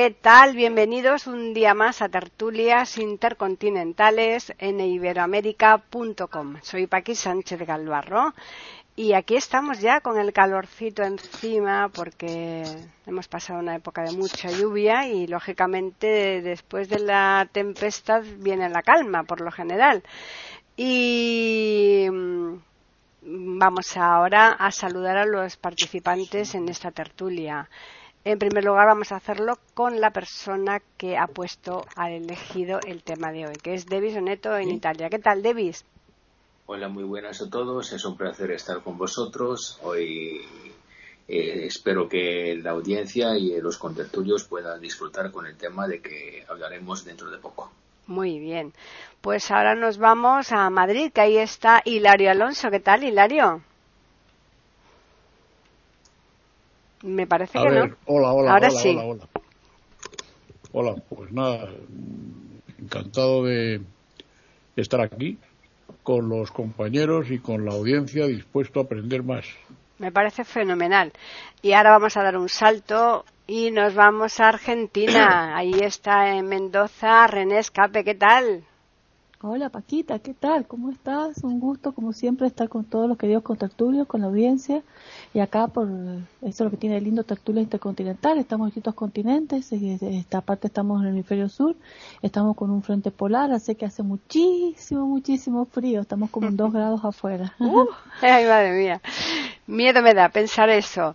[0.00, 0.54] ¿Qué tal?
[0.54, 6.54] Bienvenidos un día más a Tertulias Intercontinentales en iberoamérica.com.
[6.62, 8.32] Soy Paqui Sánchez Galvarro
[8.94, 12.62] y aquí estamos ya con el calorcito encima porque
[13.08, 18.82] hemos pasado una época de mucha lluvia y lógicamente después de la tempestad viene la
[18.82, 20.04] calma por lo general.
[20.76, 22.52] Y mm,
[23.58, 27.68] vamos ahora a saludar a los participantes en esta tertulia.
[28.28, 33.02] En primer lugar, vamos a hacerlo con la persona que ha puesto, ha elegido el
[33.02, 35.08] tema de hoy, que es Devis Oneto en Italia.
[35.08, 35.86] ¿Qué tal, Devis?
[36.66, 37.90] Hola, muy buenas a todos.
[37.94, 39.78] Es un placer estar con vosotros.
[39.82, 40.42] Hoy
[41.26, 46.44] eh, espero que la audiencia y los contertulios puedan disfrutar con el tema de que
[46.50, 47.72] hablaremos dentro de poco.
[48.08, 48.74] Muy bien.
[49.22, 52.70] Pues ahora nos vamos a Madrid, que ahí está Hilario Alonso.
[52.70, 53.62] ¿Qué tal, Hilario?
[57.02, 57.96] Me parece que no.
[58.06, 58.90] Hola, hola, Ahora hola, sí.
[58.90, 59.28] hola, hola.
[60.72, 61.70] Hola, pues nada,
[62.78, 63.80] encantado de
[64.76, 65.38] estar aquí
[66.02, 69.46] con los compañeros y con la audiencia dispuesto a aprender más.
[69.98, 71.12] Me parece fenomenal.
[71.62, 75.56] Y ahora vamos a dar un salto y nos vamos a Argentina.
[75.56, 78.04] Ahí está en Mendoza René Escape.
[78.04, 78.64] ¿Qué tal?
[79.40, 80.66] Hola Paquita, ¿qué tal?
[80.66, 81.44] ¿Cómo estás?
[81.44, 84.82] Un gusto, como siempre, estar con todos los queridos contertulios, con la audiencia.
[85.32, 88.36] Y acá, por eso es lo que tiene de lindo tertulia intercontinental.
[88.38, 89.70] Estamos en distintos continentes.
[89.72, 91.76] y Esta parte estamos en el hemisferio sur.
[92.20, 96.00] Estamos con un frente polar, así que hace muchísimo, muchísimo frío.
[96.00, 97.54] Estamos como en dos grados afuera.
[97.60, 97.86] Uh,
[98.20, 99.00] ay, madre mía.
[99.68, 101.14] Miedo me da pensar eso.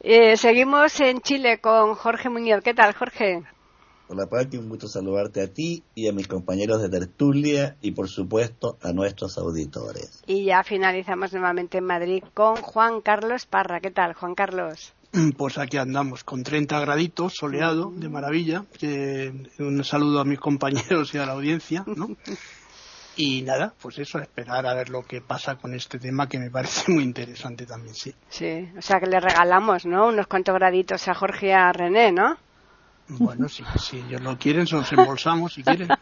[0.00, 2.62] Eh, seguimos en Chile con Jorge Muñoz.
[2.62, 3.44] ¿Qué tal, Jorge?
[4.14, 8.10] Hola Paqui, un gusto saludarte a ti y a mis compañeros de tertulia y por
[8.10, 10.22] supuesto a nuestros auditores.
[10.26, 13.80] Y ya finalizamos nuevamente en Madrid con Juan Carlos Parra.
[13.80, 14.92] ¿Qué tal, Juan Carlos?
[15.38, 18.66] Pues aquí andamos, con 30 graditos, soleado, de maravilla.
[18.78, 22.08] Que un saludo a mis compañeros y a la audiencia, ¿no?
[23.16, 26.50] Y nada, pues eso, esperar a ver lo que pasa con este tema que me
[26.50, 28.14] parece muy interesante también, sí.
[28.28, 30.08] Sí, o sea que le regalamos, ¿no?
[30.08, 32.36] Unos cuantos graditos a Jorge y a René, ¿no?
[33.18, 35.88] Bueno, si, si ellos lo quieren, se los embolsamos si quieren.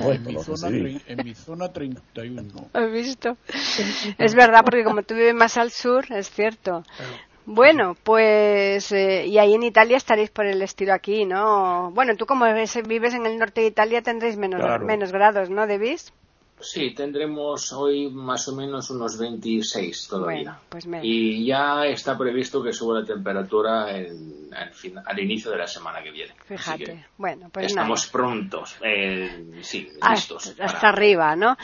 [0.00, 2.70] En mi, zona, en mi zona 31.
[2.72, 3.36] ¿Has visto?
[4.18, 6.82] Es verdad, porque como tú vives más al sur, es cierto.
[7.44, 11.90] Bueno, pues, eh, y ahí en Italia estaréis por el estilo aquí, ¿no?
[11.92, 14.84] Bueno, tú como ves- vives en el norte de Italia tendréis menos, Claro.
[14.84, 16.12] menos grados, ¿no, Debis?
[16.58, 20.36] Sí, tendremos hoy más o menos unos 26 todavía.
[20.42, 21.00] Bueno, pues me...
[21.04, 25.66] Y ya está previsto que suba la temperatura en- al, fin- al inicio de la
[25.66, 26.32] semana que viene.
[26.46, 26.84] Fíjate.
[26.84, 30.54] que Bueno, pues estamos prontos, eh, sí, listos.
[30.58, 31.56] Hasta, arriba, ¿no?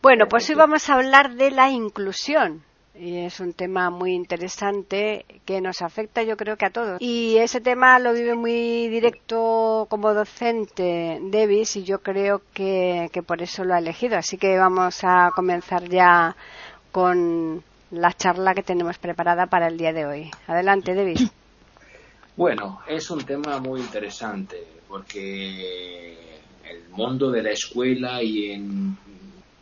[0.00, 2.64] Bueno, pues hoy vamos a hablar de la inclusión.
[3.00, 7.00] Y es un tema muy interesante que nos afecta yo creo que a todos.
[7.00, 13.22] Y ese tema lo vive muy directo como docente Davis y yo creo que, que
[13.22, 14.16] por eso lo ha elegido.
[14.16, 16.34] Así que vamos a comenzar ya
[16.90, 20.30] con la charla que tenemos preparada para el día de hoy.
[20.46, 21.30] Adelante, Davis.
[22.36, 26.16] Bueno, es un tema muy interesante porque
[26.70, 28.96] el mundo de la escuela y en,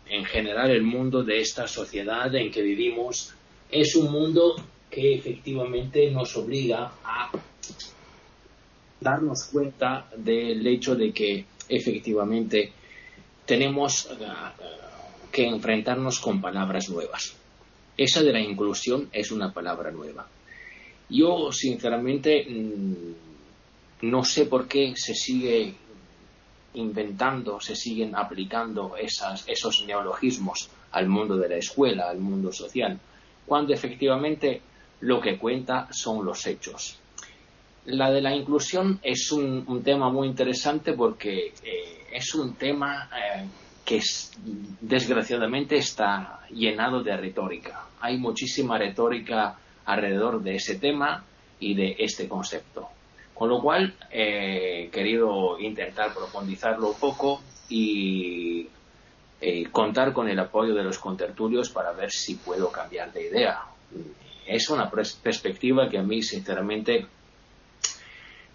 [0.09, 3.35] en general el mundo de esta sociedad en que vivimos
[3.71, 4.57] es un mundo
[4.91, 7.31] que efectivamente nos obliga a
[9.01, 12.73] darnos cuenta del hecho de que efectivamente
[13.45, 14.55] tenemos ah,
[15.31, 17.35] que enfrentarnos con palabras nuevas.
[17.97, 20.27] Esa de la inclusión es una palabra nueva.
[21.09, 25.75] Yo, sinceramente, mm, no sé por qué se sigue
[26.77, 32.99] inventando, se siguen aplicando esos neologismos al mundo de la escuela, al mundo social,
[33.47, 34.61] cuando efectivamente
[35.01, 36.99] lo que cuenta son los hechos.
[37.87, 43.47] La de la inclusión es un, tema muy interesante porque eh, es un tema eh,
[43.85, 44.33] que es-
[44.81, 47.87] desgraciadamente está llenado de retórica.
[48.01, 51.25] Hay muchísima retórica alrededor de ese tema
[51.61, 52.89] y de este concepto.
[53.37, 58.69] Con lo cual, eh, he querido intentar profundizarlo un poco y
[59.41, 63.61] eh, contar con el apoyo de los contertulios para ver si puedo cambiar de idea.
[64.47, 67.07] Es una perspectiva que a mí, sinceramente,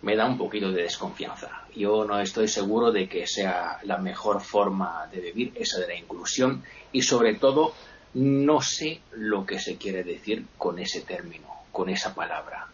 [0.01, 1.61] me da un poquito de desconfianza.
[1.75, 5.95] Yo no estoy seguro de que sea la mejor forma de vivir esa de la
[5.95, 7.73] inclusión y sobre todo
[8.15, 12.67] no sé lo que se quiere decir con ese término, con esa palabra.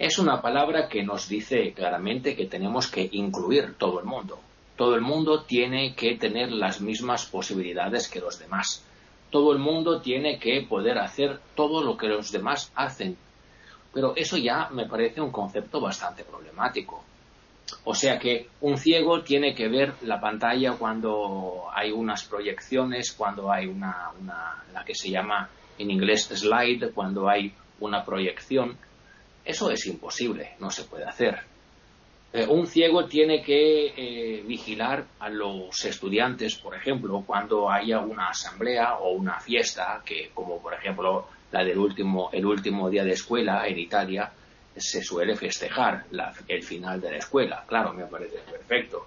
[0.00, 4.40] Es una palabra que nos dice claramente que tenemos que incluir todo el mundo.
[4.74, 8.82] Todo el mundo tiene que tener las mismas posibilidades que los demás.
[9.28, 13.14] Todo el mundo tiene que poder hacer todo lo que los demás hacen.
[13.92, 17.04] Pero eso ya me parece un concepto bastante problemático.
[17.84, 23.52] O sea que un ciego tiene que ver la pantalla cuando hay unas proyecciones, cuando
[23.52, 24.12] hay una,
[24.72, 28.78] la que se llama en inglés slide, cuando hay una proyección.
[29.50, 31.40] Eso es imposible, no se puede hacer.
[32.32, 38.28] Eh, un ciego tiene que eh, vigilar a los estudiantes, por ejemplo, cuando haya una
[38.28, 43.10] asamblea o una fiesta, que como por ejemplo la del último, el último día de
[43.10, 44.30] escuela en Italia,
[44.76, 46.04] se suele festejar
[46.46, 47.64] el final de la escuela.
[47.66, 49.04] Claro, me parece perfecto.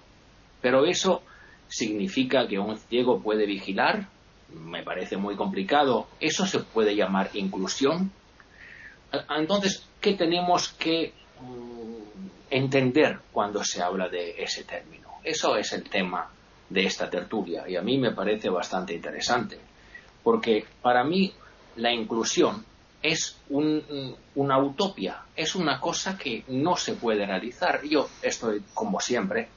[0.60, 1.22] Pero eso
[1.68, 4.08] significa que un ciego puede vigilar.
[4.50, 6.06] Me parece muy complicado.
[6.20, 8.12] Eso se puede llamar inclusión.
[9.36, 11.94] Entonces, ¿qué tenemos que mm,
[12.50, 15.08] entender cuando se habla de ese término?
[15.22, 16.30] Eso es el tema
[16.68, 19.58] de esta tertulia y a mí me parece bastante interesante.
[20.22, 21.32] Porque para mí
[21.76, 22.64] la inclusión
[23.02, 27.82] es una utopía, es una cosa que no se puede realizar.
[27.84, 29.48] Yo estoy, como siempre,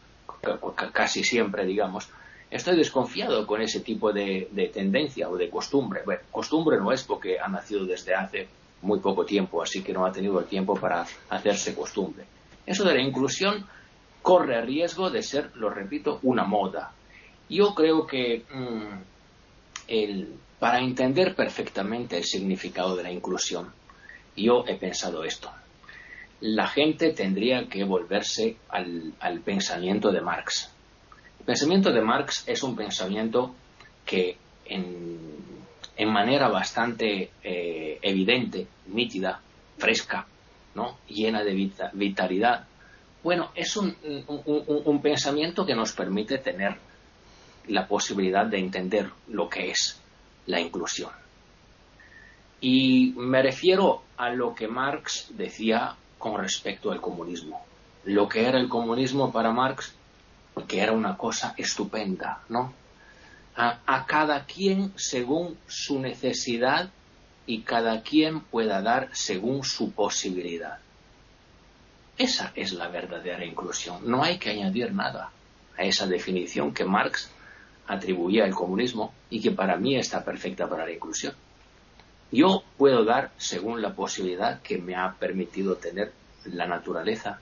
[0.91, 2.09] casi siempre, digamos,
[2.49, 6.01] estoy desconfiado con ese tipo de, tendencia o de costumbre.
[6.05, 8.47] Bueno, costumbre no es porque ha nacido desde hace
[8.81, 12.25] muy poco tiempo, así que no ha tenido el tiempo para hacerse costumbre.
[12.65, 13.65] Eso de la inclusión
[14.21, 16.91] corre riesgo de ser, lo repito, una moda.
[17.49, 19.87] Yo creo que mm,
[20.59, 23.71] para entender perfectamente el significado de la inclusión,
[24.35, 25.49] yo he pensado esto.
[26.41, 30.71] La gente tendría que volverse al, pensamiento de Marx.
[31.39, 33.55] El pensamiento de Marx es un pensamiento
[34.05, 35.56] que en,
[36.05, 39.41] manera bastante eh, evidente, nítida,
[39.77, 40.27] fresca,
[40.75, 40.97] ¿no?
[41.07, 42.65] llena de vitalidad,
[43.23, 46.77] bueno, es un pensamiento que nos permite tener
[47.67, 49.99] la posibilidad de entender lo que es
[50.45, 51.11] la inclusión.
[52.59, 57.65] Y me refiero a lo que Marx decía con respecto al comunismo.
[58.05, 59.93] Lo que era el comunismo para Marx,
[60.67, 62.73] que era una cosa estupenda, ¿no?
[63.59, 66.91] A, cada quien según su necesidad
[67.47, 70.77] y cada quien pueda dar según su posibilidad.
[72.19, 74.07] Esa es la verdadera inclusión.
[74.09, 75.31] No hay que añadir nada
[75.75, 77.31] a esa definición que Marx
[77.87, 81.33] atribuía al comunismo y que para mí está perfecta para la inclusión.
[82.31, 86.11] Yo puedo dar según la posibilidad que me ha permitido tener
[86.45, 87.39] la naturaleza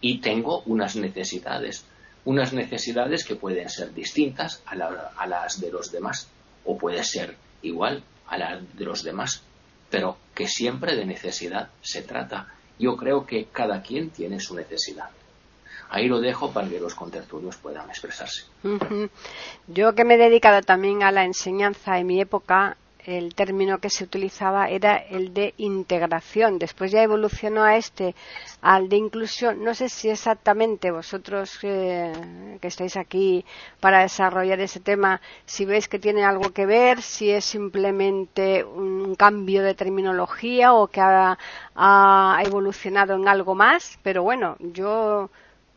[0.00, 1.84] y tengo unas necesidades,
[2.24, 4.72] unas necesidades que pueden ser distintas a,
[5.16, 6.28] a las de los demás
[6.64, 9.42] o puede ser igual a las de los demás,
[9.90, 12.48] pero que siempre de necesidad se trata.
[12.78, 15.10] Yo creo que cada quien tiene su necesidad.
[15.90, 18.44] Ahí lo dejo para que los contertulios puedan expresarse.
[19.68, 23.90] Yo que me he dedicado también a la enseñanza en mi época, el término que
[23.90, 26.58] se utilizaba era el de integración.
[26.58, 28.14] Después ya evolucionó a este,
[28.60, 29.62] al de inclusión.
[29.62, 32.12] No sé si exactamente vosotros eh,
[32.60, 33.44] que estáis aquí
[33.80, 39.14] para desarrollar ese tema, si veis que tiene algo que ver, si es simplemente un
[39.14, 41.38] cambio de terminología o que ha,
[42.44, 43.98] evolucionado en algo más.
[44.02, 45.30] Pero bueno, yo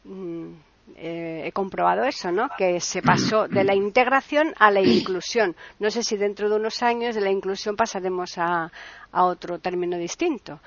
[0.08, 0.54] Mm,
[0.96, 2.50] eh, he comprobado eso, ¿no?
[2.58, 5.56] Que se pasó de la integración a la inclusión.
[5.80, 8.72] No sé si dentro de unos años de la inclusión pasaremos a,
[9.12, 10.60] otro término distinto.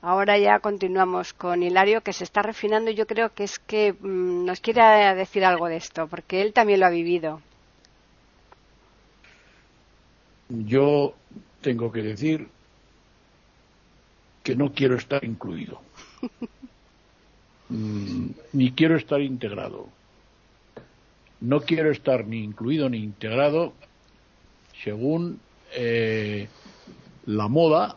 [0.00, 3.92] Ahora ya continuamos con Hilario, que se está refinando y yo creo que es que
[3.92, 4.82] mm, nos quiere
[5.14, 7.40] decir algo de esto, porque él también lo ha vivido.
[10.48, 11.14] Yo
[11.60, 12.48] tengo que decir
[14.42, 15.80] que no quiero estar incluido.
[17.68, 19.86] Mm, ni quiero estar integrado.
[21.40, 23.72] No quiero estar ni incluido ni integrado
[24.82, 25.40] según
[25.74, 26.48] eh,
[27.26, 27.96] la moda,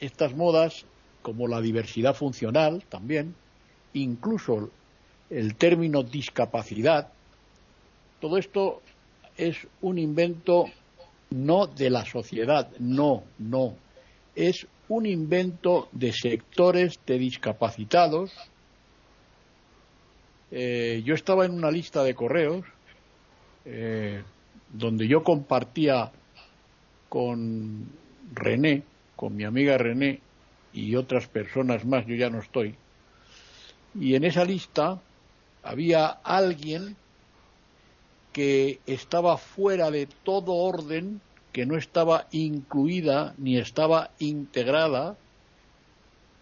[0.00, 0.84] estas modas,
[1.22, 3.34] como la diversidad funcional también,
[3.94, 4.70] incluso
[5.30, 7.08] el término discapacidad,
[8.20, 8.80] todo esto
[9.36, 10.66] es un invento
[11.30, 13.74] no de la sociedad, no, no,
[14.34, 18.32] es un invento de sectores de discapacitados.
[20.50, 22.64] Eh, yo estaba en una lista de correos
[23.64, 24.22] eh,
[24.72, 26.12] donde yo compartía
[27.08, 27.88] con
[28.32, 28.82] René,
[29.16, 30.20] con mi amiga René
[30.72, 32.74] y otras personas más, yo ya no estoy,
[33.98, 35.00] Y en esa lista
[35.62, 36.96] había alguien
[38.32, 41.22] que estaba fuera de todo orden,
[41.56, 45.16] que no estaba incluida ni estaba integrada,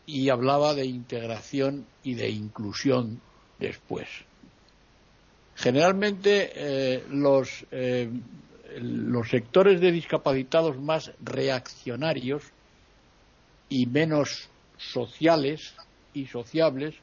[0.07, 3.21] y hablaba de integración y de inclusión
[3.61, 4.09] después.
[5.55, 8.11] Generalmente eh, los, eh,
[8.81, 12.43] los sectores de discapacitados más reaccionarios
[13.69, 15.77] y menos sociales
[16.13, 16.97] y sociables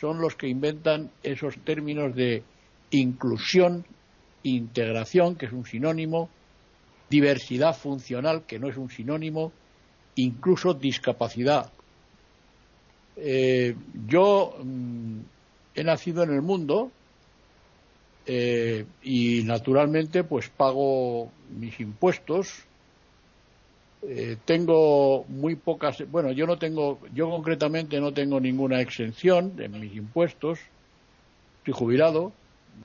[0.00, 2.44] son los que inventan esos términos de
[2.92, 3.84] inclusión
[4.44, 6.30] integración, que es un sinónimo,
[7.08, 9.52] diversidad funcional, que no es un sinónimo,
[10.14, 11.72] incluso discapacidad.
[13.16, 13.74] Eh,
[14.06, 15.20] yo mm,
[15.74, 16.90] he nacido en el mundo
[18.26, 22.68] eh, y naturalmente pues pago mis impuestos.
[24.02, 29.68] Eh, tengo muy pocas, bueno, yo no tengo, yo concretamente no tengo ninguna exención de
[29.68, 30.60] mis impuestos.
[31.58, 32.32] Estoy jubilado,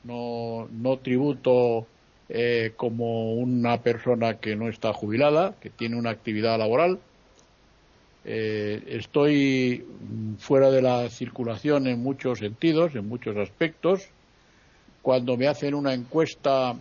[0.04, 1.93] no, no tributo
[2.30, 7.00] eh, como una persona que no está jubilada, que tiene una actividad laboral.
[8.26, 9.86] Eh, estoy
[10.40, 14.08] fuera de la circulación en muchos sentidos, en muchos aspectos.
[15.02, 16.78] Cuando me hacen una encuesta,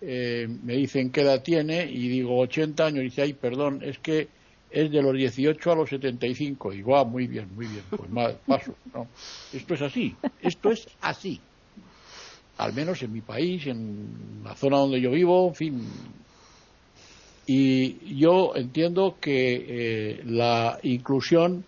[0.00, 4.00] eh, me dicen qué edad tiene y digo 80 años y dice, ay, perdón, es
[4.00, 4.26] que
[4.72, 6.72] es de los 18 a los 75.
[6.72, 8.74] Digo, ah, muy bien, muy bien, pues más, paso.
[8.92, 9.06] No,
[9.52, 11.40] esto es así, esto es así
[12.58, 15.88] al menos en mi país, en la zona donde yo vivo, en fin.
[17.46, 21.64] Y yo entiendo que eh, la inclusión,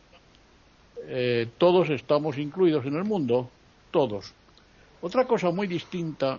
[1.06, 3.50] eh, todos estamos incluidos en el mundo,
[3.90, 4.32] todos.
[5.02, 6.38] Otra cosa muy distinta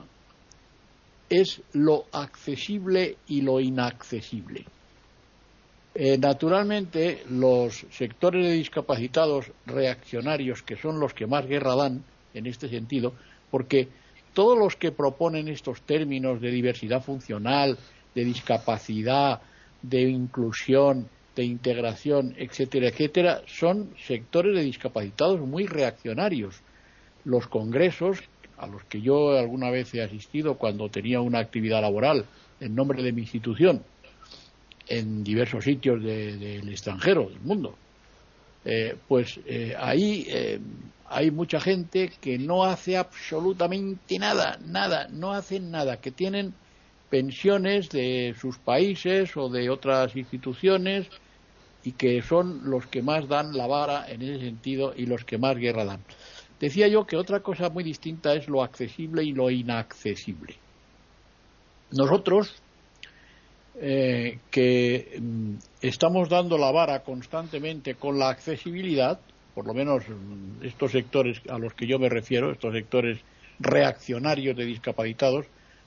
[1.30, 4.66] es lo accesible y lo inaccesible.
[5.94, 12.48] Eh, naturalmente, los sectores de discapacitados reaccionarios, que son los que más guerra dan en
[12.48, 13.14] este sentido,
[13.50, 13.88] porque
[14.36, 17.80] todos los que proponen estos términos de diversidad funcional,
[18.14, 19.42] de discapacidad,
[19.82, 26.62] de inclusión, de integración, etcétera, etcétera, son sectores de discapacitados muy reaccionarios.
[27.24, 28.20] Los congresos
[28.58, 32.26] a los que yo alguna vez he asistido cuando tenía una actividad laboral
[32.60, 33.84] en nombre de mi institución
[34.88, 37.76] en diversos sitios del extranjero, del mundo,
[38.66, 40.60] eh, pues eh, ahí eh,
[41.08, 46.54] hay mucha gente que no hace absolutamente nada, nada, no hacen nada, que tienen
[47.10, 51.08] pensiones de sus países o de otras instituciones
[51.84, 55.38] y que son los que más dan la vara en ese sentido y los que
[55.38, 56.04] más guerra dan.
[56.60, 60.56] Decía yo que otra cosa muy distinta es lo accesible y lo inaccesible.
[61.92, 62.56] Nosotros,
[63.76, 69.20] eh, que mm, estamos dando la vara constantemente con la accesibilidad,
[69.56, 70.04] por lo menos
[70.62, 73.20] estos sectores a los que yo me refiero, estos sectores
[73.58, 75.46] reaccionarios de discapacitados,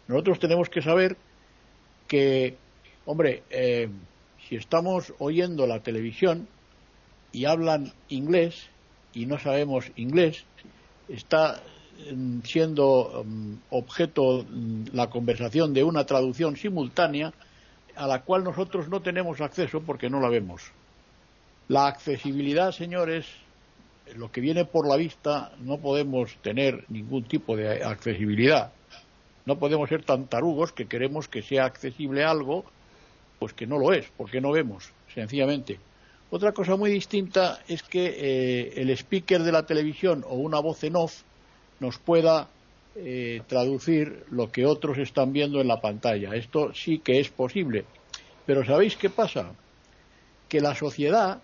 [0.08, 1.16] nosotros tenemos que saber
[2.08, 2.56] que,
[3.04, 3.90] hombre, eh,
[4.48, 6.48] si estamos oyendo la televisión
[7.30, 8.70] y hablan inglés
[9.12, 10.44] y no sabemos inglés,
[11.08, 11.60] está
[12.10, 17.34] mm, siendo mm, objeto mm, la conversación de una traducción simultánea
[17.96, 20.72] a la cual nosotros no tenemos acceso porque no la vemos.
[21.68, 23.26] La accesibilidad, señores,
[24.16, 28.72] lo que viene por la vista no podemos tener ningún tipo de accesibilidad.
[29.46, 32.64] No podemos ser tan tarugos que queremos que sea accesible algo,
[33.38, 35.78] pues que no lo es, porque no vemos, sencillamente.
[36.30, 40.84] Otra cosa muy distinta es que eh, el speaker de la televisión o una voz
[40.84, 41.22] en off
[41.80, 42.48] nos pueda
[42.96, 46.34] eh, traducir lo que otros están viendo en la pantalla.
[46.34, 47.84] Esto sí que es posible.
[48.44, 49.52] Pero ¿sabéis qué pasa?
[50.48, 51.40] Que la sociedad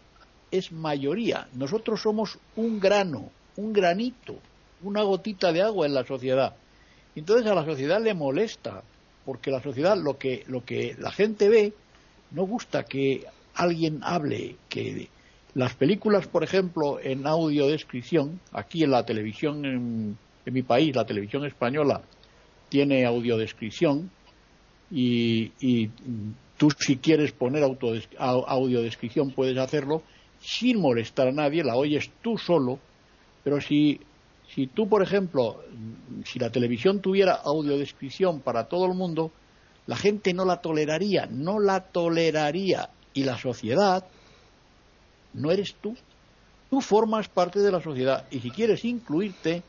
[0.55, 1.49] es mayoría.
[1.55, 4.37] Nosotros somos un grano, un granito,
[4.83, 6.55] una gotita de agua en la sociedad.
[7.17, 8.83] Entonces a la sociedad le molesta,
[9.25, 11.73] porque la sociedad lo que, lo que la gente ve
[12.31, 15.09] no gusta que alguien hable, que
[15.55, 21.45] las películas, por ejemplo, en audiodescripción, aquí en la televisión en, mi país, la televisión
[21.47, 22.03] española,
[22.69, 24.11] tiene audiodescripción
[24.91, 25.91] y, y
[26.57, 27.65] tú si quieres poner
[28.19, 30.03] audiodescripción puedes hacerlo
[30.45, 32.79] sin molestar a nadie, la oyes tú solo,
[33.43, 33.99] pero si,
[34.55, 35.63] si tú, por ejemplo,
[36.25, 39.33] si la televisión tuviera audiodescripción para todo el mundo,
[39.87, 42.91] la gente no la toleraría, no la toleraría.
[43.15, 44.05] Y la sociedad
[45.33, 45.97] no eres tú.
[46.69, 49.63] Tú formas parte de la sociedad y si quieres incluirte,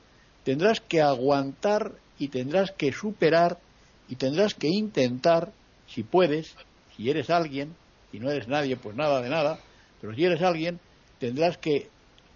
[0.44, 3.60] tendrás que aguantar y tendrás que superar
[4.08, 5.52] y tendrás que intentar,
[5.88, 6.56] si puedes,
[6.96, 7.76] si eres alguien,
[8.12, 9.60] si no eres nadie, pues nada de nada,
[10.02, 10.80] pero si eres alguien,
[11.20, 11.90] tendrás que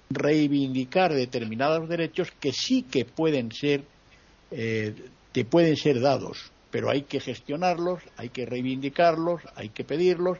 [0.09, 3.83] reivindicar determinados derechos que sí que pueden ser
[4.51, 4.95] eh,
[5.31, 10.39] te pueden ser dados, pero hay que gestionarlos, hay que reivindicarlos, hay que pedirlos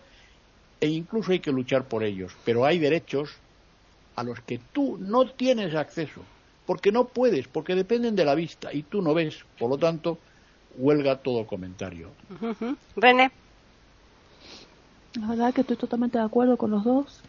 [0.82, 2.36] e incluso hay que luchar por ellos.
[2.44, 3.30] Pero hay derechos
[4.16, 6.22] a los que tú no tienes acceso,
[6.66, 10.18] porque no puedes, porque dependen de la vista y tú no ves, por lo tanto,
[10.78, 12.10] huelga todo comentario.
[12.96, 13.32] René.
[15.16, 17.22] La verdad que estoy totalmente de acuerdo con los dos.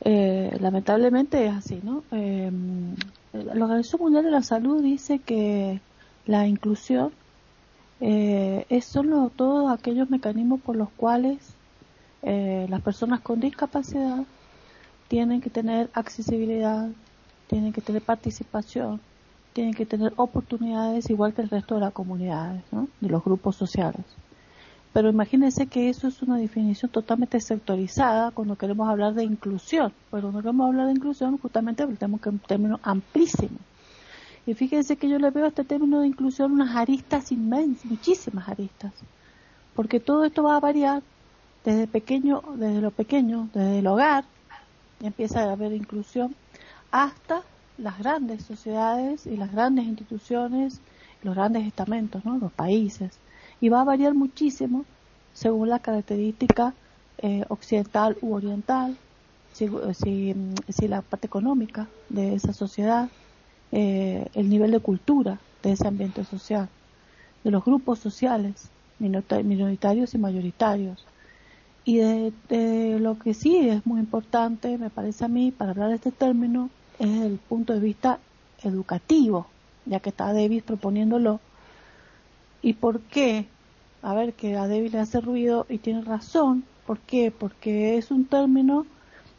[0.00, 2.04] Eh, lamentablemente es así, ¿no?
[2.12, 2.50] Eh,
[3.32, 5.80] la Organización Mundial de la Salud dice que
[6.26, 7.12] la inclusión
[8.00, 11.54] eh, es solo todos aquellos mecanismos por los cuales
[12.22, 14.24] eh, las personas con discapacidad
[15.08, 16.88] tienen que tener accesibilidad,
[17.46, 19.00] tienen que tener participación,
[19.52, 22.88] tienen que tener oportunidades igual que el resto de las comunidades, ¿no?
[23.00, 24.04] de los grupos sociales.
[24.96, 29.92] Pero imagínense que eso es una definición totalmente sectorizada cuando queremos hablar de inclusión.
[30.10, 33.58] Pero cuando queremos hablar de inclusión, justamente tenemos que un término amplísimo.
[34.46, 38.48] Y fíjense que yo le veo a este término de inclusión unas aristas inmensas, muchísimas
[38.48, 38.94] aristas.
[39.74, 41.02] Porque todo esto va a variar
[41.62, 44.24] desde pequeño, desde lo pequeño, desde el hogar,
[45.02, 46.34] empieza a haber inclusión,
[46.90, 47.42] hasta
[47.76, 50.80] las grandes sociedades y las grandes instituciones,
[51.22, 52.38] los grandes estamentos, ¿no?
[52.38, 53.18] los países
[53.60, 54.84] y va a variar muchísimo
[55.32, 56.74] según la característica
[57.18, 58.96] eh, occidental u oriental,
[59.52, 59.68] si,
[60.68, 63.08] si, la parte económica de esa sociedad,
[63.72, 66.68] eh, el nivel de cultura de ese ambiente social,
[67.42, 71.04] de los grupos sociales, minoritarios y mayoritarios.
[71.84, 75.96] Y de, lo que sí es muy importante, me parece a mí, para hablar de
[75.96, 78.18] este término, es el punto de vista
[78.62, 79.46] educativo,
[79.84, 81.40] ya que está Davis proponiéndolo
[82.66, 83.46] ¿Y por qué?
[84.02, 86.64] A ver, que a David le hace ruido y tiene razón.
[86.84, 87.30] ¿Por qué?
[87.30, 88.86] Porque es un término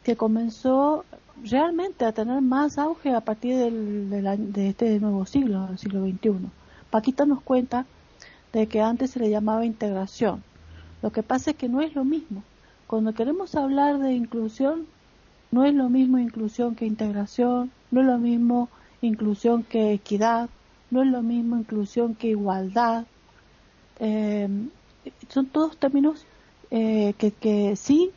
[0.06, 1.04] que comenzó
[1.44, 6.48] realmente a tener más auge a partir del, de este nuevo siglo, el siglo XXI.
[6.90, 7.86] Paquita nos cuenta
[8.54, 10.42] de que antes se le llamaba integración.
[11.02, 12.44] Lo que pasa es que no es lo mismo.
[12.88, 14.88] Cuando queremos hablar de inclusión,
[15.52, 18.70] no es lo mismo inclusión que integración, no es lo mismo
[19.02, 20.50] inclusión que equidad,
[20.92, 23.06] no es lo mismo inclusión que igualdad,
[24.00, 24.48] eh,
[25.30, 26.26] son todos términos
[26.72, 28.12] eh, que, que sí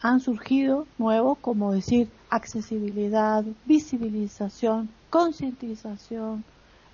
[0.00, 6.44] han surgido nuevos, como decir accesibilidad, visibilización, concientización,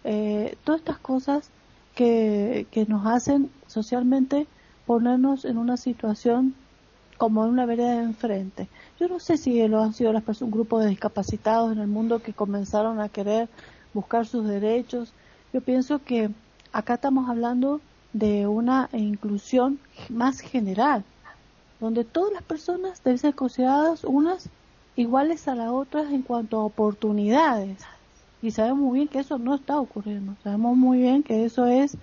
[0.04, 1.50] eh, todas estas cosas
[1.94, 4.46] que, que nos hacen socialmente
[4.86, 6.54] ponernos en una situación
[7.18, 8.68] como en una vereda de enfrente.
[8.98, 11.86] Yo no sé si lo han sido las personas, un grupo de discapacitados en el
[11.86, 13.48] mundo que comenzaron a querer
[13.94, 15.12] buscar sus derechos.
[15.52, 16.30] Yo pienso que
[16.72, 17.80] acá estamos hablando
[18.12, 21.04] de una inclusión más general,
[21.80, 24.48] donde todas las personas deben ser consideradas unas
[24.96, 27.78] iguales a las otras en cuanto a oportunidades.
[28.42, 30.34] Y sabemos muy bien que eso no está ocurriendo.
[30.42, 31.96] Sabemos muy bien que eso es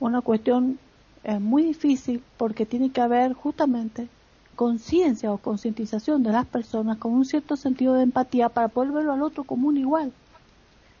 [0.00, 0.78] una cuestión
[1.24, 4.08] eh, muy difícil porque tiene que haber justamente
[4.56, 9.12] conciencia o concientización de las personas con un cierto sentido de empatía para poder verlo
[9.12, 10.12] al otro como un igual.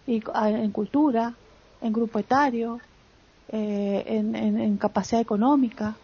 [0.06, 1.34] Y ah, en cultura,
[1.80, 2.80] en grupo etario,
[3.54, 5.94] eh, en, capacidad económica,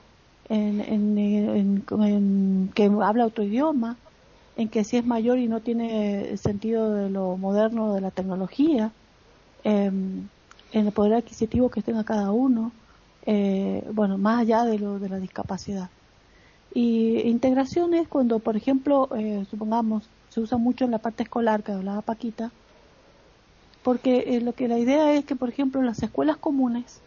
[0.50, 1.82] en,
[2.74, 3.96] que habla otro idioma,
[4.56, 8.92] en que si es mayor y no tiene sentido de lo moderno de la tecnología,
[9.64, 10.28] em,
[10.72, 12.70] en el poder adquisitivo que tenga cada uno,
[13.24, 15.88] eh, bueno, más allá de lo de la discapacidad.
[16.74, 21.62] Y integración es cuando, por ejemplo, eh, supongamos, se usa mucho en la parte escolar
[21.62, 22.50] que hablaba Paquita,
[23.82, 27.00] porque lo que la idea es que, por ejemplo, en las escuelas comunes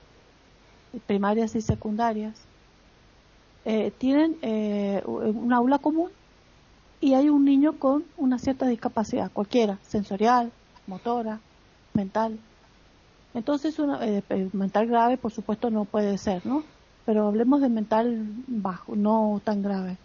[0.99, 2.33] primarias y secundarias,
[3.63, 6.09] eh, tienen eh, un aula común
[6.99, 10.51] y hay un niño con una cierta discapacidad, cualquiera, sensorial,
[10.87, 11.39] motora,
[11.93, 12.39] mental.
[13.33, 14.23] Entonces, una, eh,
[14.53, 16.63] mental grave, por supuesto, no puede ser, ¿no?
[17.05, 19.97] Pero hablemos de mental bajo, no tan grave.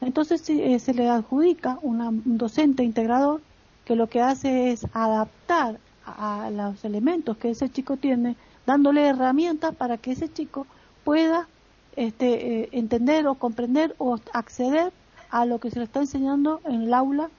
[0.00, 3.40] Entonces, se le adjudica un docente integrador
[3.84, 9.74] que lo que hace es adaptar a los elementos que ese chico tiene dándole herramientas
[9.74, 10.66] para que ese chico
[11.04, 11.48] pueda
[11.94, 14.92] este, eh, entender o comprender o acceder
[15.30, 17.30] a lo que se le está enseñando en el aula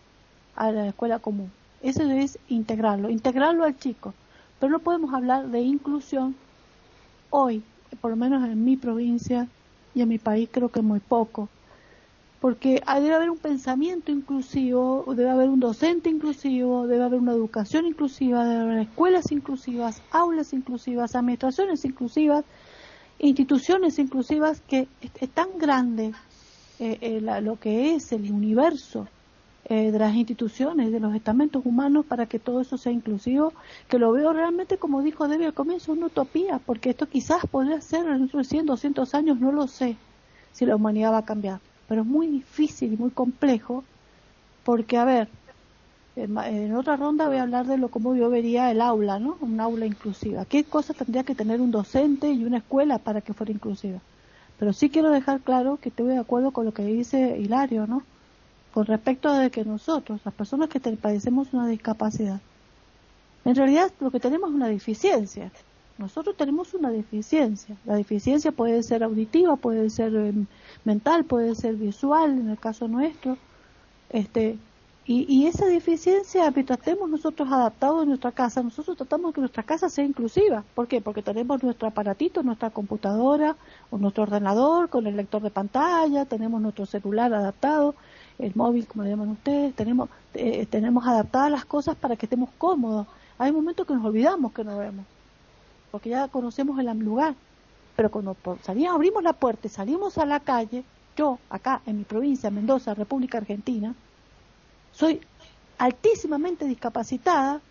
[0.55, 1.51] a la escuela común.
[1.81, 4.13] Eso es integrarlo, integrarlo al chico.
[4.59, 6.35] Pero no podemos hablar de inclusión
[7.29, 7.63] hoy,
[8.01, 9.47] por lo menos en mi provincia
[9.93, 11.49] y en mi país creo que muy poco
[12.39, 17.85] porque debe haber un pensamiento inclusivo, debe haber un docente inclusivo, debe haber una educación
[17.85, 22.45] inclusiva, debe haber escuelas inclusivas, aulas inclusivas, administraciones inclusivas,
[23.19, 26.13] instituciones inclusivas, que es, tan grande
[26.79, 29.07] eh, eh, lo que es el universo
[29.69, 33.51] eh, de las instituciones, de los estamentos humanos para que todo eso sea inclusivo,
[33.89, 37.81] que lo veo realmente, como dijo Debbie al comienzo, una utopía, porque esto quizás podría
[37.81, 39.97] ser en de 100, 200 años, no lo sé
[40.53, 43.83] si la humanidad va a cambiar, pero es muy difícil y muy complejo,
[44.63, 45.29] porque, a ver,
[46.15, 49.37] en otra ronda voy a hablar de lo como yo vería el aula, ¿no?
[49.41, 50.45] Un aula inclusiva.
[50.45, 53.99] ¿Qué cosas tendría que tener un docente y una escuela para que fuera inclusiva?
[54.59, 58.01] Pero sí quiero dejar claro que estoy de acuerdo con lo que dice Hilario, ¿no?
[58.73, 62.39] Con respecto a de que nosotros, las personas que padecemos una discapacidad,
[63.45, 65.51] en realidad lo que tenemos es una deficiencia.
[65.97, 67.75] Nosotros tenemos una deficiencia.
[67.85, 70.45] La deficiencia puede ser auditiva, puede ser em,
[70.85, 73.37] mental, puede ser visual, en el caso nuestro.
[74.09, 74.57] Este,
[75.09, 79.89] y, esa deficiencia, mientras estemos nosotros adaptados en nuestra casa, nosotros tratamos que nuestra casa
[79.89, 80.65] sea inclusiva.
[80.75, 80.99] ¿Por qué?
[80.99, 83.55] Porque tenemos nuestro aparatito, nuestra computadora
[83.89, 87.95] o nuestro ordenador con el lector de pantalla, tenemos nuestro celular adaptado,
[88.37, 92.49] el móvil, como le llaman ustedes, tenemos, eh, tenemos adaptadas las cosas para que estemos
[92.57, 93.07] cómodos.
[93.37, 95.05] Hay momentos que nos olvidamos que no vemos,
[95.91, 97.35] porque ya conocemos el lugar.
[97.95, 100.83] Pero cuando salimos, abrimos la puerta y salimos a la calle,
[101.15, 103.95] yo acá en mi provincia, Mendoza, República Argentina,
[104.91, 105.21] soy
[105.77, 107.61] altísimamente discapacitada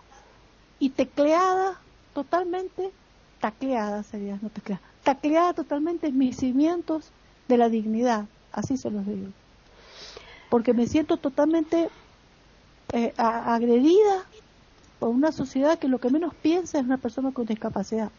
[0.78, 1.78] y tecleada
[2.12, 2.90] totalmente,
[3.40, 7.10] tacleada sería, no tecleada, tacleada totalmente en mis cimientos
[7.48, 9.28] de la dignidad, así se los digo.
[10.50, 11.88] Porque me siento totalmente
[12.92, 14.24] eh, agredida
[14.98, 18.10] por una sociedad que lo que menos piensa es una persona con discapacidad.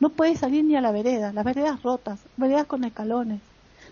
[0.00, 3.40] No puede salir ni a la vereda, las veredas rotas, veredas con escalones,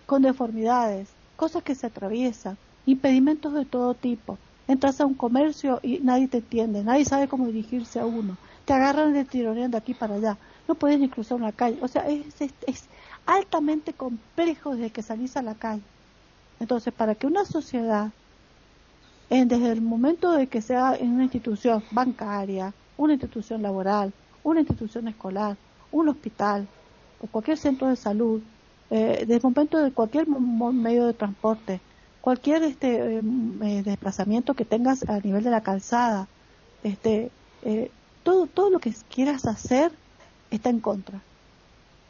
[0.05, 4.37] con deformidades, cosas que se atraviesan, impedimentos de todo tipo.
[4.67, 8.37] Entras a un comercio y nadie te entiende, nadie sabe cómo dirigirse a uno.
[8.65, 10.37] Te agarran de tironean de aquí para allá.
[10.67, 11.79] No puedes ni cruzar una calle.
[11.81, 12.83] O sea, es, es,
[13.25, 15.81] altamente complejo desde que salís a la calle.
[16.59, 18.11] Entonces, para que una sociedad,
[19.29, 24.13] en, desde el momento de que sea en una institución bancaria, una institución laboral,
[24.43, 25.57] una institución escolar,
[25.91, 26.67] un hospital
[27.21, 28.41] o cualquier centro de salud,
[28.89, 31.79] eh, desde el momento de cualquier medio de transporte,
[32.21, 33.21] cualquier este eh,
[33.61, 36.27] eh, desplazamiento que tengas a nivel de la calzada,
[36.83, 37.31] este,
[37.63, 37.91] eh,
[38.23, 39.91] todo, todo lo que quieras hacer
[40.51, 41.21] está en contra.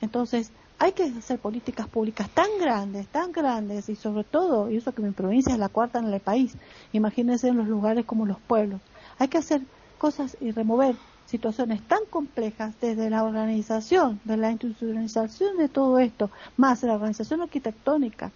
[0.02, 4.94] Entonces, hay que hacer políticas públicas tan grandes, tan grandes, y sobre todo, y eso
[4.94, 6.56] que mi provincia es la cuarta en el país,
[6.94, 8.80] imagínense en los lugares como los pueblos,
[9.18, 9.62] hay que hacer
[9.98, 16.32] cosas y remover situaciones tan complejas desde la organización, de la institucionalización de todo esto,
[16.56, 18.32] más la organización arquitectónica,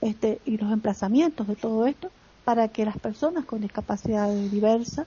[0.00, 2.10] este, y los emplazamientos de todo esto
[2.44, 5.06] para que las personas con discapacidad diversa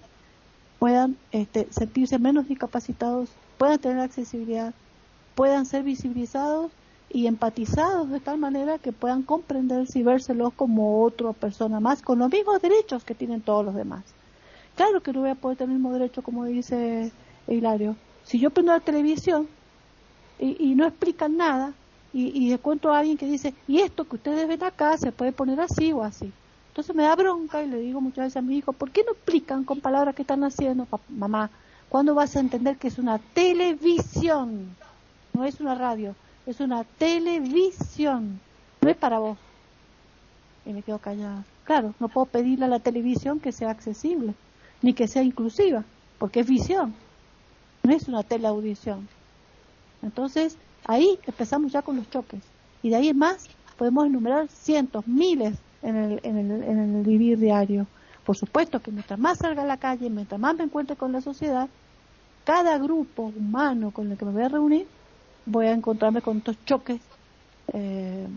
[0.79, 4.73] puedan este, sentirse menos discapacitados, puedan tener accesibilidad,
[5.37, 6.71] puedan ser visibilizados
[7.11, 12.17] y empatizados de tal manera que puedan comprenderse y vérselos como otra persona más, con
[12.17, 14.03] los mismos derechos que tienen todos los demás.
[14.75, 17.11] Claro que no voy a poder tener el mismo derecho, como dice
[17.47, 17.95] Hilario.
[18.23, 19.47] Si yo prendo la televisión
[20.39, 21.71] y no explican nada,
[22.13, 25.33] y, y encuentro a alguien que dice, y esto que ustedes ven acá se puede
[25.33, 26.33] poner así o así.
[26.69, 29.11] Entonces me da bronca y le digo muchas veces a mi hijo, ¿por qué no
[29.11, 31.51] explican con palabras que están haciendo, mamá?
[31.89, 34.75] ¿Cuándo vas a entender que es una televisión?
[35.37, 38.39] No es una radio, es una televisión.
[38.81, 39.37] No es para vos.
[40.65, 41.45] Y me quedo callada.
[41.63, 44.33] Claro, no puedo pedirle a la televisión que sea accesible,
[44.81, 45.83] ni que sea inclusiva,
[46.19, 46.93] porque es visión.
[47.83, 49.07] No es una teleaudición.
[50.01, 52.41] Entonces, Ahí empezamos ya con los choques.
[52.81, 53.47] Y de ahí en más
[53.77, 57.87] podemos enumerar cientos, miles en el, en el, en el vivir diario.
[58.25, 61.21] Por supuesto que mientras más salga a la calle, mientras más me encuentre con la
[61.21, 61.67] sociedad,
[62.45, 64.87] cada grupo humano con el que me voy a reunir,
[65.47, 67.01] voy a encontrarme con estos choques
[67.73, 68.27] eh,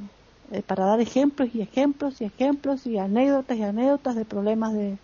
[0.53, 4.97] eh, para dar ejemplos y ejemplos y ejemplos y anécdotas y anécdotas de problemas de,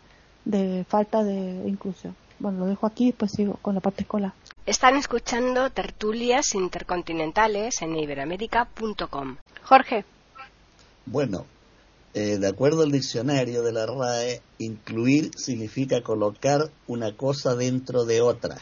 [0.44, 2.16] de falta de inclusión.
[2.38, 4.32] Bueno, lo dejo aquí y después sigo con la parte escolar.
[4.66, 9.36] Están escuchando tertulias intercontinentales en iberamérica.com.
[9.62, 10.04] Jorge.
[11.06, 11.46] Bueno,
[12.14, 18.20] eh, de acuerdo al diccionario de la RAE, incluir significa colocar una cosa dentro de
[18.20, 18.58] otra.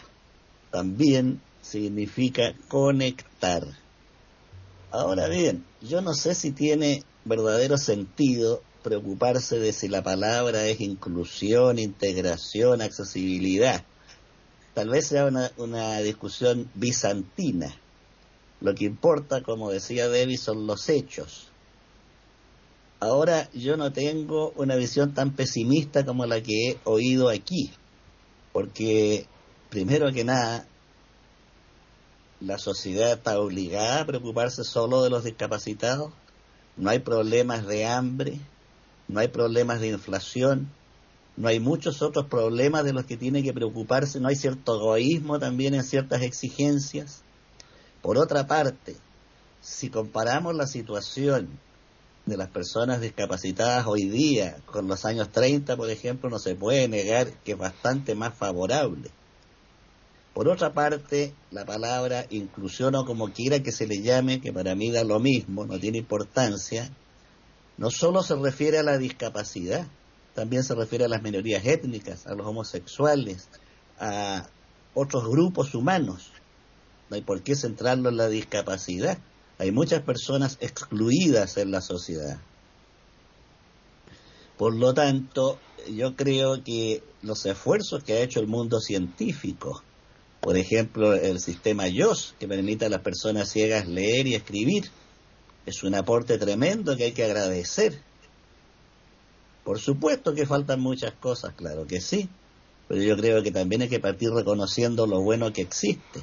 [0.71, 3.64] También significa conectar.
[4.90, 10.81] Ahora bien, yo no sé si tiene verdadero sentido preocuparse de si la palabra es
[10.81, 13.85] inclusión, integración, accesibilidad
[14.74, 17.74] tal vez sea una, una discusión bizantina.
[18.61, 21.48] Lo que importa, como decía Debbie, son los hechos.
[23.00, 27.70] Ahora yo no tengo una visión tan pesimista como la que he oído aquí,
[28.53, 29.27] porque
[29.70, 30.66] primero que nada,
[32.40, 36.12] la sociedad está obligada a preocuparse solo de los discapacitados,
[36.77, 38.40] no hay problemas de hambre,
[39.09, 40.70] no hay problemas de inflación,
[41.37, 45.38] no hay muchos otros problemas de los que tiene que preocuparse, no hay cierto egoísmo
[45.38, 47.23] también en ciertas exigencias.
[48.03, 48.97] Por otra parte,
[49.61, 51.49] si comparamos la situación
[52.27, 56.88] de las personas discapacitadas hoy día con los años 30, por ejemplo, no se puede
[56.88, 59.11] negar que es bastante más favorable.
[60.35, 64.75] Por otra parte, la palabra inclusión o como quiera que se le llame, que para
[64.75, 66.90] mí da lo mismo, no tiene importancia,
[67.79, 69.87] no solo se refiere a la discapacidad,
[70.35, 73.49] también se refiere a las minorías étnicas, a los homosexuales,
[74.01, 74.49] a
[74.92, 76.33] otros grupos humanos.
[77.09, 79.18] No hay por qué centrarlo en la discapacidad.
[79.59, 82.40] Hay muchas personas excluidas en la sociedad.
[84.59, 85.61] Por lo tanto,
[85.92, 89.83] yo creo que los esfuerzos que ha hecho el mundo científico,
[90.45, 94.91] por ejemplo, el sistema YOS, que permite a las personas ciegas leer y escribir,
[95.67, 97.99] es un aporte tremendo que hay que agradecer
[99.65, 102.29] por supuesto que faltan muchas cosas, claro que sí,
[102.87, 106.21] pero yo creo que también hay que partir reconociendo lo bueno que existe.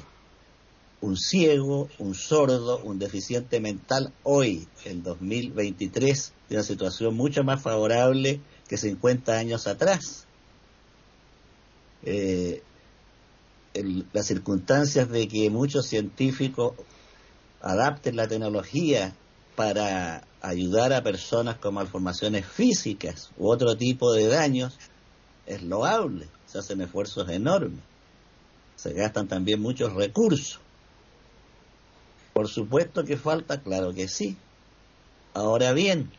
[1.00, 7.60] Un ciego, un sordo, un deficiente mental hoy, en 2023, tiene una situación mucho más
[7.60, 10.26] favorable que 50 años atrás.
[12.04, 12.62] Eh,
[13.74, 16.74] las circunstancias de que muchos científicos
[17.60, 19.14] adapten la tecnología
[19.56, 24.78] para ayudar a personas con malformaciones físicas u otro tipo de daños
[25.46, 27.80] es loable, se hacen esfuerzos enormes,
[28.76, 30.60] se gastan también muchos recursos.
[32.32, 34.36] Por supuesto que falta, claro que sí.
[35.34, 36.10] Ahora bien,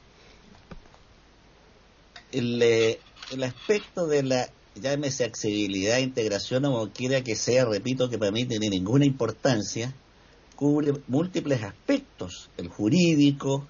[2.32, 3.00] el, eh,
[3.32, 8.32] el aspecto de la, llámese accesibilidad, integración o como quiera que sea, repito que para
[8.32, 9.94] mí tiene ninguna importancia,
[10.56, 13.68] cubre múltiples aspectos, el jurídico,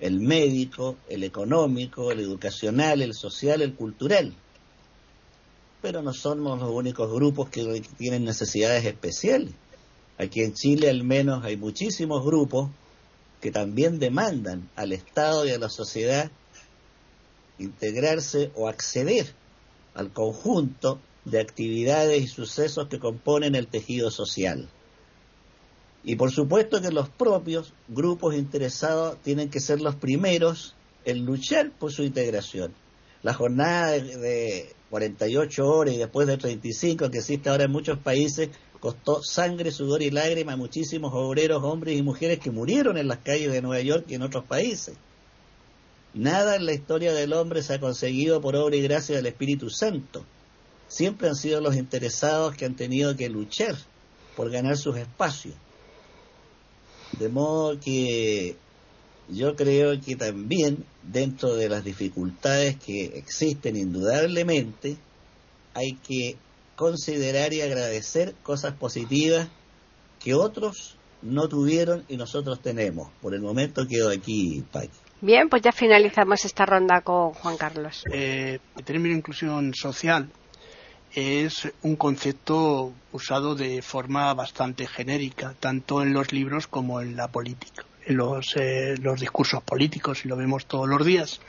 [0.00, 4.34] el médico, el económico, el educacional, el social, el cultural.
[5.82, 9.52] Pero no somos los únicos grupos que tienen necesidades especiales.
[10.18, 12.70] Aquí en Chile al menos hay muchísimos grupos
[13.40, 16.30] que también demandan al Estado y a la sociedad
[17.58, 19.34] integrarse o acceder
[19.94, 24.68] al conjunto de actividades y sucesos que componen el tejido social.
[26.04, 31.70] Y por supuesto que los propios grupos interesados tienen que ser los primeros en luchar
[31.70, 32.74] por su integración.
[33.22, 38.50] La jornada de, 48 horas y después de 35 que existe ahora en muchos países
[38.78, 43.18] costó sangre, sudor y lágrimas a muchísimos obreros, hombres y mujeres que murieron en las
[43.18, 44.94] calles de Nueva York y en otros países.
[46.14, 49.68] Nada en la historia del hombre se ha conseguido por obra y gracia del Espíritu
[49.68, 50.24] Santo.
[50.86, 53.76] Siempre han sido los interesados que han tenido que luchar
[54.36, 55.54] por ganar sus espacios.
[57.18, 58.56] De modo que
[59.28, 64.96] yo creo que también dentro de las dificultades que existen indudablemente,
[65.74, 66.36] hay que
[66.76, 69.48] considerar y agradecer cosas positivas
[70.22, 73.08] que otros no tuvieron y nosotros tenemos.
[73.20, 74.90] Por el momento quedo aquí, Pai.
[75.24, 78.04] Bien, pues ya finalizamos esta ronda con Juan Carlos.
[78.12, 80.28] Eh, el término inclusión social
[81.14, 87.28] es un concepto usado de forma bastante genérica, tanto en los libros como en la
[87.28, 91.40] política, en los, eh, los discursos políticos, y lo vemos todos los días.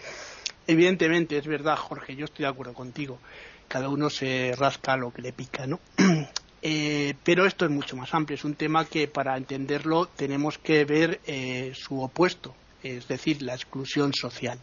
[0.67, 3.19] Evidentemente, es verdad, Jorge, yo estoy de acuerdo contigo.
[3.67, 5.81] Cada uno se rasca lo que le pica, ¿no?
[6.67, 8.33] Eh, pero esto es mucho más amplio.
[8.33, 12.55] Es un tema que para entenderlo tenemos que ver eh, su opuesto,
[12.85, 14.59] es decir, la exclusión social.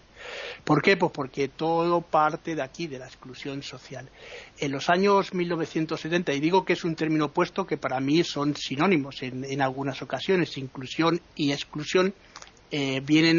[0.65, 0.97] ¿Por qué?
[0.97, 4.09] Pues porque todo parte de aquí, de la exclusión social.
[4.59, 8.55] En los años 1970, y digo que es un término opuesto que para mí son
[8.55, 12.15] sinónimos en, algunas ocasiones, inclusión y exclusión,
[12.75, 13.39] eh, vienen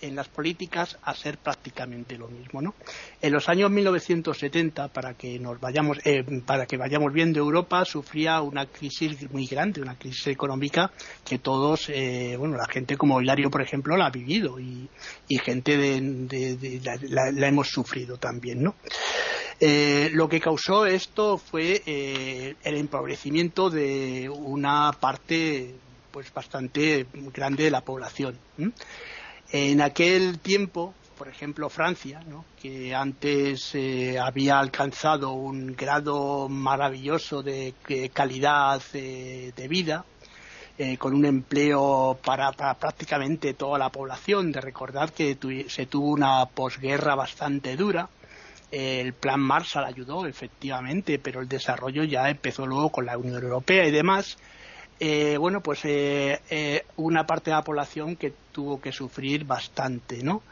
[0.00, 2.60] en las políticas a ser prácticamente lo mismo.
[2.60, 2.74] ¿no?
[3.22, 8.40] En los años 1970, para que nos vayamos, eh, para que vayamos viendo, Europa sufría
[8.40, 10.90] una crisis muy grande, una crisis económica
[11.24, 14.88] que todos, eh, bueno, la gente como Hilario, por ejemplo, la ha vivido y,
[15.44, 18.74] gente de, la, hemos sufrido también, ¿no?
[19.60, 25.76] lo que causó esto fue el empobrecimiento de una parte
[26.10, 28.38] pues bastante grande de la población.
[29.52, 32.22] En aquel tiempo, por ejemplo, Francia,
[32.62, 37.74] que antes eh, había alcanzado un grado maravilloso de,
[38.12, 40.04] calidad de, vida,
[40.78, 45.36] eh, con un empleo para, prácticamente toda la población, de recordar que
[45.68, 48.08] se tuvo una posguerra bastante dura.
[48.70, 53.84] El plan Marshall ayudó, efectivamente, pero el desarrollo ya empezó luego con la Unión Europea
[53.86, 54.38] y demás
[55.02, 60.22] eh, bueno, pues eh, eh, una parte de la población que tuvo que sufrir bastante,
[60.22, 60.42] ¿no?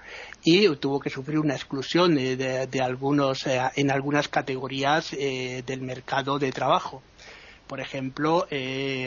[0.42, 7.02] Y tuvo que sufrir una exclusión de, algunos, en algunas categorías del mercado de trabajo.
[7.66, 8.46] Por ejemplo,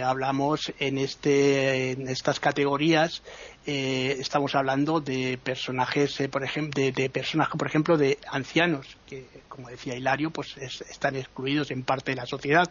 [0.03, 3.23] hablamos en, este, en estas categorías,
[3.65, 9.95] estamos hablando de personajes, por ejemplo, de, personajes, por ejemplo, de ancianos, que, como decía
[9.95, 12.69] Hilario, pues están excluidos en parte de la sociedad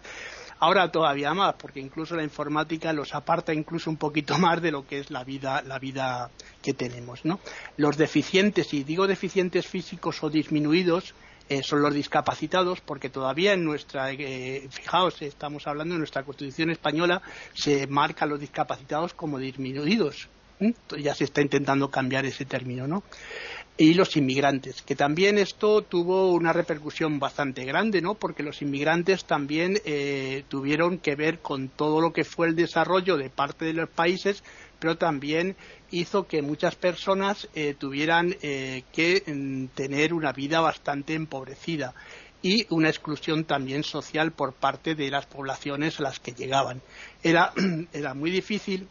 [0.60, 4.86] ahora todavía más, porque incluso la informática los aparta incluso un poquito más de lo
[4.86, 6.30] que es la vida, la vida
[6.62, 7.40] que tenemos, ¿no?
[7.76, 11.14] Los deficientes, y digo deficientes físicos o disminuidos,
[11.48, 16.70] eh, son los discapacitados, porque todavía en nuestra, eh, fijaos, estamos hablando de nuestra Constitución
[16.70, 17.22] española,
[17.54, 20.28] se marca los discapacitados como disminuidos.
[20.96, 23.02] Ya se está intentando cambiar ese término, ¿no?
[23.80, 28.14] Y los inmigrantes, que también esto tuvo una repercusión bastante grande, ¿no?
[28.14, 33.16] Porque los inmigrantes también eh, tuvieron que ver con todo lo que fue el desarrollo
[33.16, 34.44] de parte de los países,
[34.78, 35.56] pero también
[35.90, 41.94] hizo que muchas personas eh, tuvieran eh, que mm, tener una vida bastante empobrecida
[42.42, 46.82] y una exclusión también social por parte de las poblaciones a las que llegaban.
[47.22, 47.54] Era,
[47.94, 48.86] era muy difícil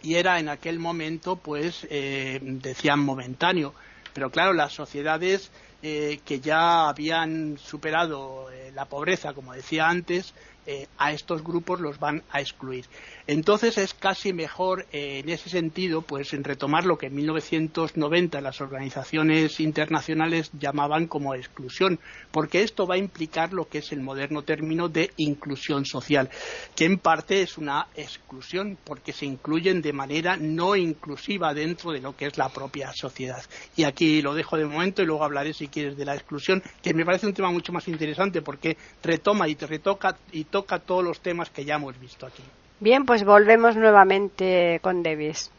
[0.00, 3.74] y era en aquel momento, pues, decían momentáneo
[4.12, 5.50] pero claro, las sociedades
[5.82, 10.34] eh, que ya habían superado eh, la pobreza, como decía antes,
[10.70, 12.84] eh, a estos grupos los van a excluir.
[13.26, 18.42] Entonces es casi mejor eh, en ese sentido pues en retomar lo que en 1990
[18.42, 21.98] las organizaciones internacionales llamaban como exclusión,
[22.30, 26.28] porque esto va a implicar lo que es el moderno término de inclusión social,
[26.76, 32.00] que en parte es una exclusión porque se incluyen de manera no inclusiva dentro de
[32.00, 33.42] lo que es la propia sociedad.
[33.74, 36.92] Y aquí lo dejo de momento y luego hablaré si quieres de la exclusión, que
[36.92, 41.04] me parece un tema mucho más interesante porque retoma y te retoca y toca todos
[41.04, 42.42] los temas que ya hemos visto aquí.
[42.80, 45.50] Bien, pues volvemos nuevamente con Davis.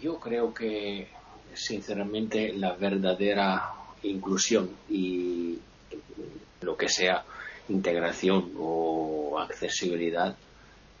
[0.00, 1.08] Yo creo que,
[1.52, 5.58] sinceramente, la verdadera inclusión y
[6.62, 7.24] lo que sea
[7.68, 10.36] integración o accesibilidad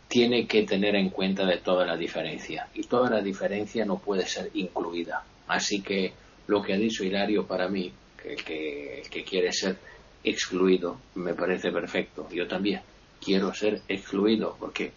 [0.08, 4.26] tiene que tener en cuenta de toda la diferencia y toda la diferencia no puede
[4.26, 5.24] ser incluida.
[5.48, 6.12] Así que
[6.46, 9.76] lo que ha dicho Hilario para mí, que, que quiere ser
[10.24, 12.26] excluido, me parece perfecto.
[12.30, 12.80] Yo también
[13.22, 14.92] quiero ser excluido porque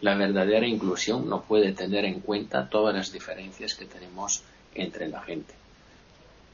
[0.00, 4.42] la verdadera inclusión no puede tener en cuenta todas las diferencias que tenemos
[4.74, 5.54] entre la gente.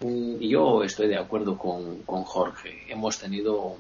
[0.01, 2.85] Mm, yo estoy de acuerdo con, Jorge.
[2.88, 3.77] Hemos tenido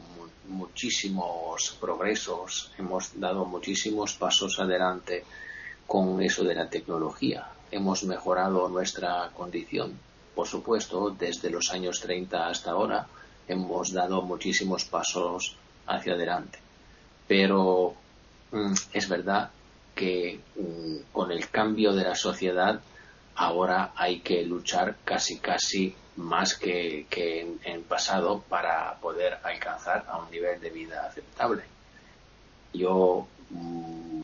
[0.48, 5.24] muchísimos progresos, hemos dado muchísimos pasos adelante
[5.86, 7.46] con eso de la tecnología.
[7.70, 9.98] Hemos mejorado nuestra condición,
[10.34, 13.06] por supuesto, desde los años 30 hasta ahora
[13.48, 15.56] hemos dado muchísimos pasos
[15.86, 16.58] hacia adelante.
[17.26, 17.94] Pero
[18.52, 19.50] mm, es verdad
[19.94, 22.80] que mm, con el cambio de la sociedad
[23.34, 30.18] ahora hay que luchar casi casi más que, en el pasado para poder alcanzar a
[30.18, 31.62] un nivel de vida aceptable.
[32.72, 34.20] Yo mm,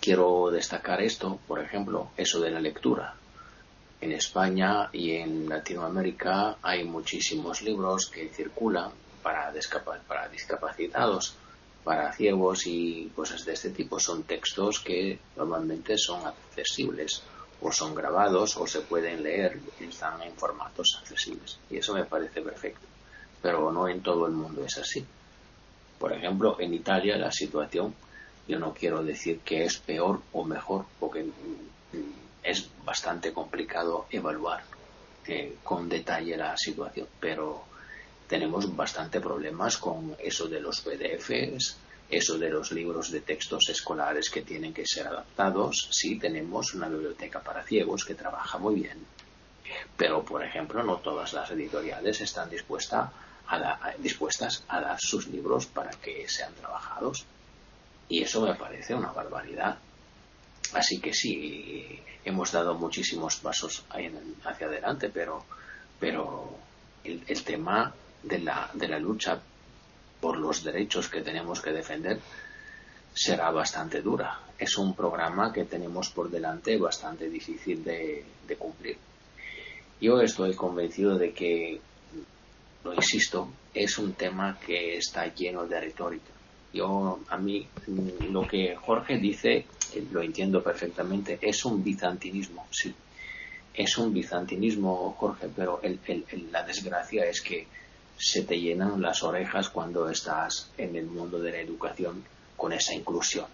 [0.00, 3.14] quiero destacar esto, por ejemplo, eso de la lectura
[4.00, 8.90] en España y en Latinoamérica hay muchísimos libros que circulan
[9.22, 9.52] para,
[10.06, 11.34] para discapacitados,
[11.82, 13.98] para ciegos y cosas de este tipo.
[13.98, 17.22] Son textos que normalmente son accesibles
[17.60, 21.58] o son grabados o se pueden leer están en formatos accesibles.
[21.70, 22.86] Y eso me parece perfecto.
[23.40, 25.04] Pero no en todo el mundo es así.
[25.98, 27.94] Por ejemplo, en Italia la situación,
[28.46, 31.26] yo no quiero decir que es peor o mejor, porque
[32.46, 34.62] es bastante complicado evaluar
[35.26, 37.64] eh, con detalle la situación, pero
[38.28, 41.76] tenemos bastante problemas con eso de los PDFs,
[42.08, 45.88] eso de los libros de textos escolares que tienen que ser adaptados.
[45.90, 49.04] Sí, tenemos una biblioteca para ciegos que trabaja muy bien,
[49.96, 53.10] pero por ejemplo no todas las editoriales están dispuestas
[53.48, 57.24] a, dispuestas a dar sus libros para que sean trabajados.
[58.08, 59.78] Y eso me parece una barbaridad.
[60.72, 65.44] Así que sí, hemos dado muchísimos pasos hacia adelante, pero,
[66.00, 66.58] pero
[67.04, 69.40] el, tema de la, de la lucha
[70.20, 72.18] por los derechos que tenemos que defender
[73.14, 74.40] será bastante dura.
[74.58, 78.98] Es un programa que tenemos por delante bastante difícil de, de cumplir.
[80.00, 81.80] Yo estoy convencido de que,
[82.82, 86.35] lo insisto, es un tema que está lleno de retórica.
[86.76, 87.66] Yo, a mí,
[88.30, 89.64] lo que Jorge dice
[90.10, 92.94] lo entiendo perfectamente, es un bizantinismo, sí.
[93.74, 95.80] Es un bizantinismo, Jorge, pero
[96.50, 97.66] la desgracia es que
[98.18, 102.24] se te llenan las orejas cuando estás en el mundo de la educación
[102.56, 103.46] con esa inclusión.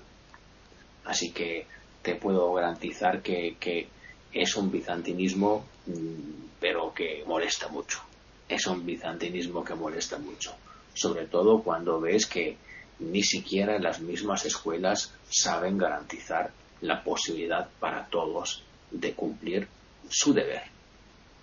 [1.05, 1.67] Así que
[2.03, 3.89] te puedo garantizar que, que
[4.33, 8.01] es un bizantinismo, mm, pero que molesta mucho.
[8.49, 10.55] Es un bizantinismo que molesta mucho.
[10.95, 12.57] Sobre todo cuando ves que
[13.03, 19.69] ni siquiera las mismas escuelas saben garantizar la posibilidad para todos de cumplir
[20.09, 20.63] su deber.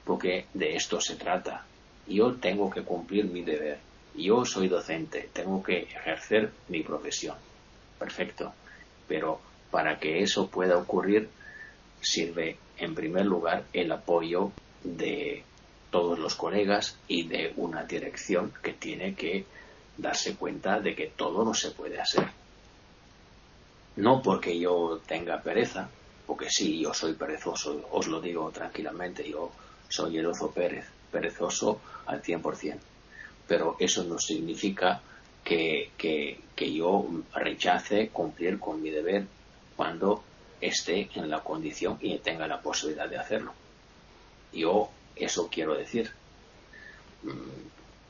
[0.05, 1.65] Porque de esto se trata.
[2.07, 3.79] Yo tengo que cumplir mi deber.
[4.15, 7.37] Yo soy docente, tengo que ejercer mi profesión.
[7.97, 8.53] Perfecto.
[9.07, 9.39] Pero
[9.71, 11.29] para que eso pueda ocurrir,
[12.01, 14.51] sirve en primer lugar el apoyo
[14.83, 15.43] de
[15.91, 19.45] todos los colegas y de una dirección que tiene que
[19.99, 22.27] darse cuenta de que todo no se puede hacer.
[23.97, 25.89] No porque yo tenga pereza,
[26.25, 29.51] porque sí, yo soy perezoso, os lo digo tranquilamente, yo
[29.89, 32.77] soy el oso Pérez, perezoso al 100%,
[33.47, 35.01] pero eso no significa
[35.43, 39.25] que, que, que yo rechace cumplir con mi deber
[39.75, 40.23] cuando
[40.61, 43.53] esté en la condición y tenga la posibilidad de hacerlo.
[44.53, 46.11] Yo eso quiero decir.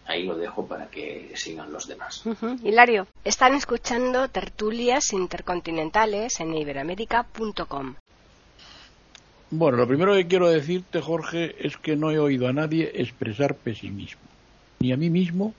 [0.10, 2.24] Ahí lo dejo para que sigan los demás.
[2.64, 7.94] Hilario, están escuchando tertulias intercontinentales en iberamérica.com.
[9.52, 13.54] Bueno, lo primero que quiero decirte, Jorge, es que no he oído a nadie expresar
[13.54, 14.22] pesimismo,
[14.80, 15.54] ni a mí mismo,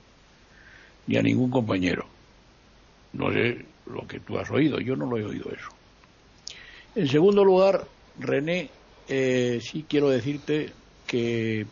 [1.07, 2.07] ni a ningún compañero.
[3.13, 5.69] No sé lo que tú has oído, yo no lo he oído eso.
[6.97, 7.87] En segundo lugar,
[8.19, 8.69] René,
[9.07, 10.73] eh, sí quiero decirte
[11.07, 11.67] que,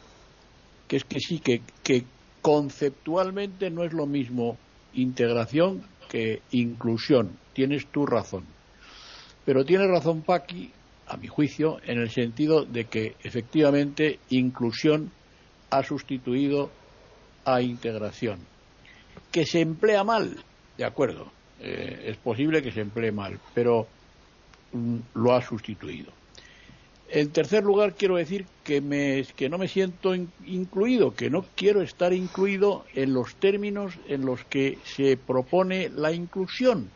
[0.87, 2.05] que es que sí, que, que
[2.49, 4.57] conceptualmente no es lo mismo
[4.95, 7.37] integración que inclusión.
[7.53, 8.47] Tienes tu razón.
[9.45, 10.73] Pero tiene razón Paqui,
[11.09, 15.13] a mi juicio, en el sentido de que efectivamente inclusión
[15.69, 16.71] ha sustituido
[17.45, 18.39] a integración.
[19.31, 20.35] Que se emplea mal,
[20.79, 21.31] de acuerdo,
[21.61, 23.87] eh, es posible que se emplee mal, pero
[24.73, 26.18] mm, lo ha sustituido.
[27.11, 32.13] En tercer lugar, quiero decir que, me, no me siento incluido, que no quiero estar
[32.13, 36.91] incluido en los términos en los que se propone la inclusión.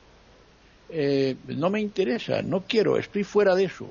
[0.90, 3.86] Eh, no me interesa, no quiero, estoy fuera de eso.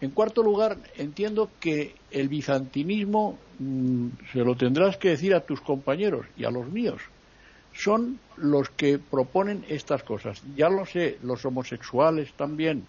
[0.00, 5.60] En cuarto lugar, entiendo que el bizantinismo mm, se lo tendrás que decir a tus
[5.60, 7.02] compañeros y a los míos.
[7.74, 10.42] Son los que proponen estas cosas.
[10.56, 12.86] Ya lo sé, los homosexuales también,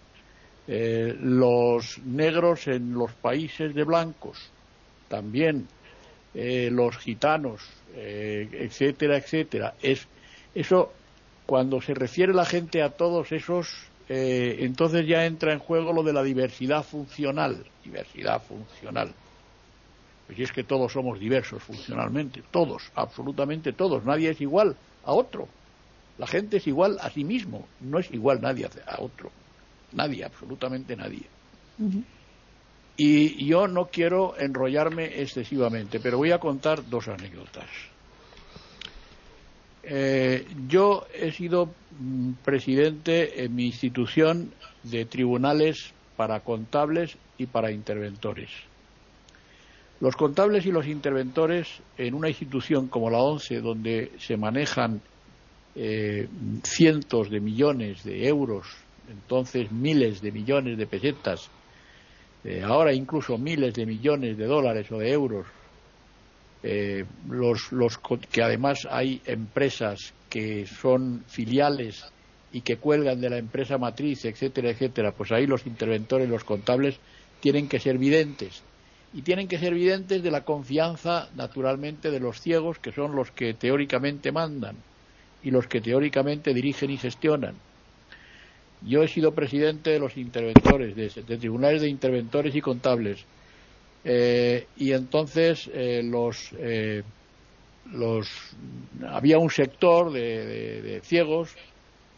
[0.68, 4.38] eh, los negros en los países de blancos,
[5.08, 5.66] también
[6.34, 7.62] eh, los gitanos,
[7.96, 9.76] eh, etcétera, etcétera.
[9.82, 10.08] Es,
[10.54, 10.92] eso,
[11.46, 13.74] cuando se refiere la gente a todos esos,
[14.10, 17.66] entonces ya entra en juego lo de la diversidad funcional.
[17.84, 19.14] Diversidad funcional.
[20.28, 24.06] Pues es que todos somos diversos funcionalmente, todos, absolutamente todos.
[24.06, 25.48] Nadie es igual a otro.
[26.18, 29.30] La gente es igual a sí mismo, no es igual nadie a otro.
[29.94, 31.24] Nadie, absolutamente nadie.
[32.98, 37.70] Y yo no quiero enrollarme excesivamente, pero voy a contar dos anécdotas.
[39.84, 44.52] Eh, yo he sido mm, presidente en mi institución
[44.84, 48.50] de tribunales para contables y para interventores.
[50.00, 51.68] Los contables y los interventores
[51.98, 55.02] en una institución como la ONCE, donde se manejan
[55.76, 56.28] eh,
[56.64, 58.68] cientos de millones de euros
[59.10, 61.50] entonces miles de millones de pesetas,
[62.44, 65.46] eh, ahora incluso miles de millones de dólares o de euros,
[66.64, 67.98] eh, los, los,
[68.32, 72.06] que además hay empresas que son filiales
[72.52, 77.00] y que cuelgan de la empresa matriz, etcétera, etcétera, pues ahí los interventores, los contables,
[77.40, 78.64] tienen que ser videntes.
[79.14, 83.32] Y tienen que ser videntes de la confianza, naturalmente, de los ciegos, que son los
[83.32, 84.76] que teóricamente mandan
[85.44, 87.56] y los que teóricamente dirigen y gestionan.
[88.82, 93.26] Yo he sido presidente de los interventores, de, tribunales de interventores y contables.
[94.04, 97.04] Eh, y entonces eh, los, eh,
[97.92, 98.30] los,
[99.08, 101.56] había un sector de, ciegos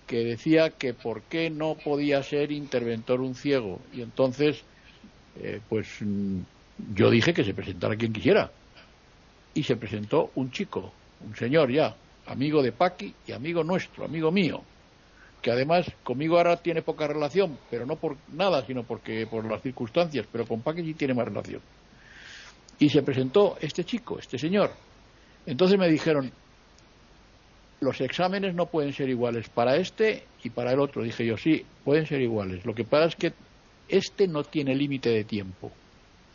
[0.06, 3.80] que decía que por qué no podía ser interventor un ciego.
[3.94, 4.62] Y entonces,
[5.70, 6.40] pues mm,
[6.94, 8.52] yo dije que se presentara quien quisiera.
[9.54, 10.92] Y se presentó un chico,
[11.26, 11.96] un señor ya,
[12.26, 14.62] amigo de Paqui y amigo nuestro, amigo mío
[15.42, 19.62] que además conmigo ahora tiene poca relación, pero no por nada, sino porque por las
[19.62, 21.62] circunstancias, pero con Paque sí tiene más relación.
[22.80, 24.72] Y se presentó este chico, este señor.
[25.46, 26.32] Entonces me dijeron,
[27.82, 31.04] los exámenes no pueden ser iguales para este y para el otro.
[31.04, 32.66] Dije yo, sí, pueden ser iguales.
[32.66, 33.34] Lo que pasa es que
[33.88, 35.72] este no tiene límite de tiempo.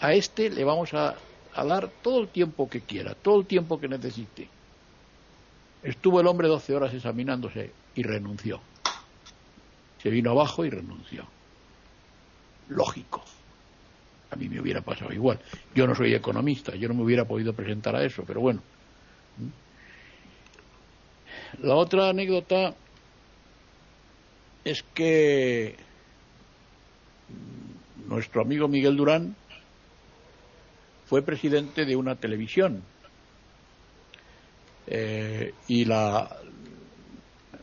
[0.01, 1.15] A este le vamos a
[1.55, 4.49] a dar todo el tiempo que quiera, todo el tiempo que necesite.
[5.83, 8.61] Estuvo el hombre 12 horas examinándose y renunció.
[10.05, 11.25] Se vino abajo y renunció.
[12.69, 13.25] Lógico.
[14.31, 15.41] A mí me hubiera pasado igual.
[15.75, 18.61] Yo no soy economista, yo no me hubiera podido presentar a eso, pero bueno.
[21.63, 22.75] La otra anécdota
[24.63, 25.77] es que
[28.07, 29.35] nuestro amigo Miguel Durán
[31.07, 32.83] fue presidente de una televisión
[34.87, 36.29] eh, y la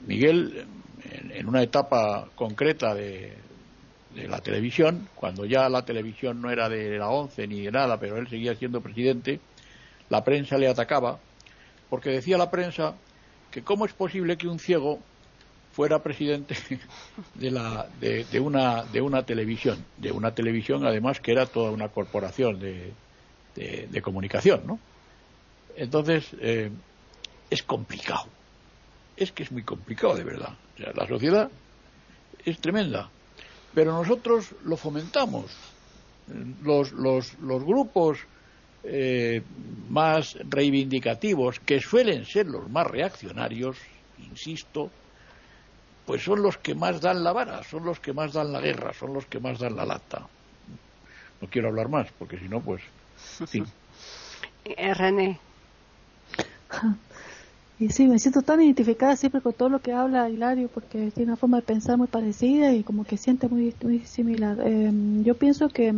[0.07, 0.65] Miguel
[1.11, 3.33] en, una etapa concreta de,
[4.15, 7.99] de, la televisión cuando ya la televisión no era de la once ni de nada
[7.99, 9.39] pero él seguía siendo presidente
[10.09, 11.19] la prensa le atacaba
[11.89, 12.95] porque decía la prensa
[13.51, 14.99] que cómo es posible que un ciego
[15.73, 16.55] fuera presidente
[17.35, 21.89] de, la, de, una, de una televisión, de una televisión además que era toda una
[21.89, 22.93] corporación de,
[23.55, 24.79] de comunicación, ¿no?
[25.75, 26.69] Entonces, eh,
[27.49, 28.25] es complicado.
[29.17, 30.53] Es que es muy complicado, de verdad.
[30.93, 31.49] La sociedad
[32.45, 33.09] es tremenda.
[33.73, 35.51] Pero nosotros lo fomentamos.
[36.63, 38.19] Los, los, los grupos
[38.83, 39.43] eh,
[39.89, 43.77] más reivindicativos, que suelen ser los más reaccionarios,
[44.17, 44.89] insisto,
[46.05, 48.93] pues son los que más dan la vara, son los que más dan la guerra,
[48.93, 50.27] son los que más dan la lata.
[51.41, 52.81] No quiero hablar más, porque si no, pues.
[53.47, 53.63] Sí.
[54.65, 55.39] Eh, René.
[57.81, 61.31] Y sí, me siento tan identificada siempre con todo lo que habla Hilario, porque tiene
[61.31, 64.59] una forma de pensar muy parecida y como que siente muy, muy similar.
[64.61, 65.91] Em, yo pienso que,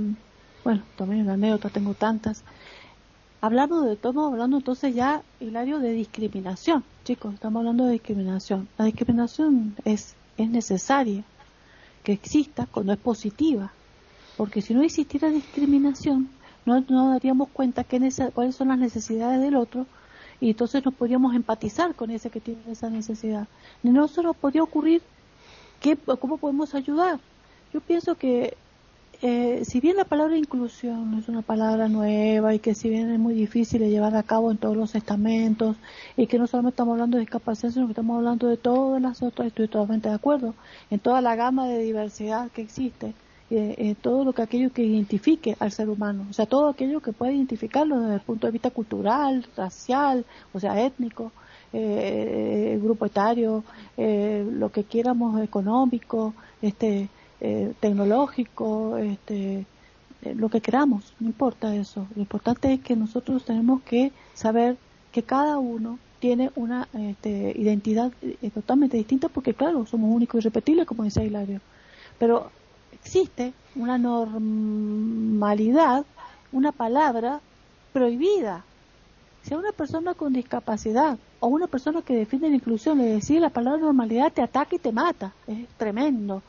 [0.64, 2.46] bueno, también una anécdota, tengo tantas.
[3.42, 6.86] Hablando de todo, hablando entonces ya, Hilario, de discriminación.
[7.04, 8.70] Chicos, estamos hablando de discriminación.
[8.78, 11.26] La discriminación es, es necesaria
[12.06, 13.74] que exista cuando es positiva,
[14.38, 16.30] porque si no existiera discriminación,
[16.66, 18.00] no nos daríamos cuenta que
[18.34, 19.86] cuáles son las necesidades del otro
[20.40, 23.48] y entonces nos podríamos empatizar con ese que tiene esa necesidad.
[23.82, 25.02] No se nos podría ocurrir
[25.80, 27.20] qué, cómo podemos ayudar.
[27.74, 28.56] Yo pienso que
[29.26, 33.18] eh, si bien la palabra inclusión es una palabra nueva y que si bien es
[33.18, 35.78] muy difícil de llevar a cabo en todos los estamentos
[36.18, 39.24] y que no solamente estamos hablando de discapacidad, sino que estamos hablando de todas las
[39.24, 40.56] otras, estoy totalmente de acuerdo,
[40.92, 43.14] en toda la gama de diversidad que existe,
[43.50, 47.02] eh, eh, todo lo que aquello que identifique al ser humano, o sea, todo aquello
[47.02, 51.32] que puede identificarlo desde el punto de vista cultural, racial, o sea, étnico,
[51.74, 53.64] eh, grupo etario,
[53.98, 57.10] lo que quieramos económico, este,
[57.80, 59.66] tecnológico, este,
[60.36, 62.08] lo que queramos, no importa eso.
[62.16, 64.78] Lo importante es que nosotros tenemos que saber
[65.12, 68.12] que cada uno tiene una este, identidad
[68.54, 71.60] totalmente distinta porque, claro, somos únicos y repetibles, como dice Hilario.
[72.18, 72.50] Pero
[73.04, 76.06] existe una normalidad,
[76.52, 77.40] una palabra
[77.92, 78.64] prohibida.
[79.44, 83.42] Si a una persona con discapacidad o una persona que defiende la inclusión le decía
[83.42, 85.34] la palabra normalidad, te ataca y te mata.
[85.48, 86.42] Es tremendo.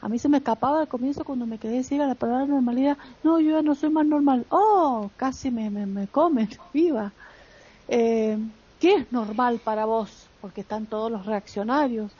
[0.00, 2.98] A mí se me escapaba al comienzo cuando me quedé ciega la palabra normalidad.
[3.22, 4.46] No, yo ya no soy más normal.
[4.48, 7.12] Oh, casi me, me, me comen, viva.
[7.86, 8.36] Eh,
[8.80, 10.26] ¿Qué es normal para vos?
[10.40, 12.10] Porque están todos los reaccionarios.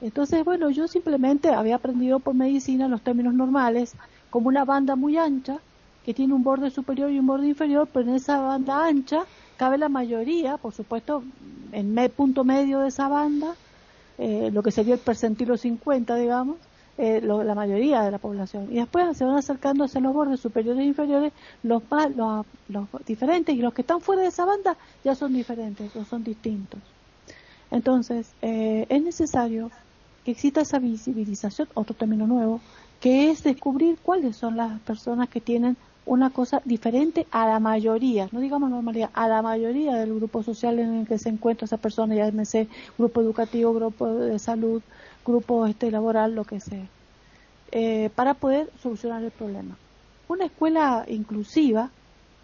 [0.00, 3.94] Entonces, bueno, yo simplemente había aprendido por medicina los términos normales
[4.30, 5.58] como una banda muy ancha
[6.04, 9.24] que tiene un borde superior y un borde inferior, pero en esa banda ancha
[9.56, 11.22] cabe la mayoría, por supuesto,
[11.72, 13.54] en punto medio de esa banda,
[14.18, 16.56] eh, lo que sería el percentilo 50, digamos,
[16.98, 18.68] eh, la mayoría de la población.
[18.70, 21.32] Y después se van acercando hacia los bordes superiores e inferiores
[21.62, 22.10] los, más,
[22.68, 26.22] los diferentes y los que están fuera de esa banda ya son diferentes, o son
[26.22, 26.80] distintos.
[27.74, 29.68] Entonces, eh, es necesario
[30.24, 32.60] que exista esa visibilización, otro término nuevo,
[33.00, 38.28] que es descubrir cuáles son las personas que tienen una cosa diferente a la mayoría,
[38.30, 41.78] no digamos normalidad, a la mayoría del grupo social en el que se encuentra esa
[41.78, 44.80] persona, ya sé, grupo educativo, grupo de salud,
[45.26, 46.86] grupo este laboral, lo que sea,
[47.72, 49.76] eh, para poder solucionar el problema.
[50.28, 51.90] Una escuela inclusiva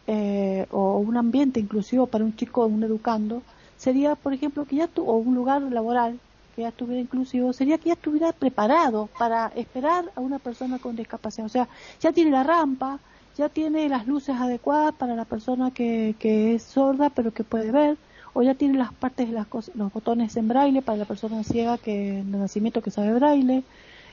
[0.08, 3.42] eh, o un ambiente inclusivo para un chico, un educando,
[3.80, 6.20] sería, por ejemplo, que ya tu, o un lugar laboral
[6.54, 10.96] que ya estuviera inclusivo sería que ya estuviera preparado para esperar a una persona con
[10.96, 11.46] discapacidad.
[11.46, 11.66] O sea,
[11.98, 12.98] ya tiene la rampa,
[13.38, 17.72] ya tiene las luces adecuadas para la persona que, que es sorda pero que puede
[17.72, 17.96] ver,
[18.34, 21.78] o ya tiene las partes de las los botones en braille para la persona ciega
[21.78, 23.64] que de nacimiento que sabe braille,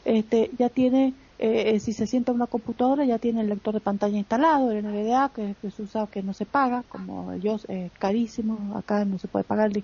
[0.05, 3.79] este, ya tiene, eh, eh, si se sienta una computadora, ya tiene el lector de
[3.79, 7.91] pantalla instalado, el NVDA, que, que se usa, que no se paga, como yo, eh,
[7.99, 9.83] carísimo, acá no se puede pagar el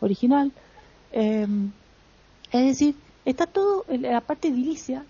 [0.00, 0.52] original.
[1.12, 1.46] Eh,
[2.50, 2.94] es decir,
[3.26, 5.04] está todo, la parte edilicia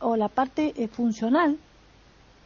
[0.00, 1.58] o la parte eh, funcional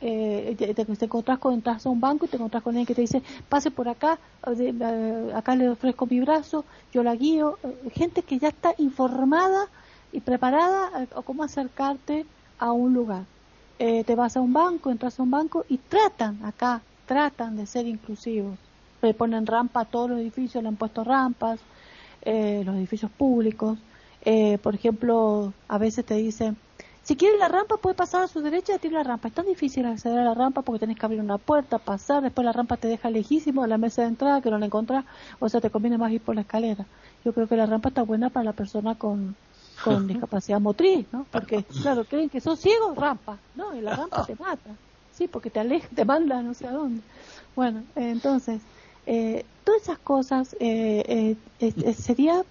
[0.01, 3.01] te, te encontrás con, entras a un banco y te encontrás con alguien que te
[3.01, 4.19] dice, pase por acá,
[5.35, 7.59] acá le ofrezco mi brazo, yo la guío.
[7.95, 9.69] Gente que ya está informada
[10.13, 12.27] y preparada a, cómo acercarte
[12.59, 13.25] a un lugar.
[13.79, 17.67] Eh, te vas a un banco, entras a un banco y tratan acá, tratan de
[17.67, 18.59] ser inclusivos.
[19.03, 21.61] Le ponen rampa a todos los edificios, le han puesto rampas,
[22.25, 23.79] los edificios públicos.
[24.63, 26.57] por ejemplo, a veces te dicen,
[27.07, 29.29] si quiere la rampa, puede pasar a su derecha y tiene la rampa.
[29.29, 32.45] Es tan difícil acceder a la rampa porque tenés que abrir una puerta, pasar, después
[32.45, 35.05] la rampa te deja lejísimo de la mesa de entrada que no la encontrás,
[35.39, 36.85] o sea, te conviene más ir por la escalera.
[37.25, 39.37] Yo creo que la rampa está buena para la persona con,
[39.83, 41.27] con discapacidad motriz, ¿no?
[41.31, 43.75] Porque, claro, creen que son ciegos, rampa, ¿no?
[43.75, 44.71] Y la rampa te mata,
[45.13, 47.03] sí, porque te aleja, te manda no sé a dónde.
[47.55, 48.61] Bueno, entonces,
[49.07, 52.45] eh, todas esas cosas eh, eh, sería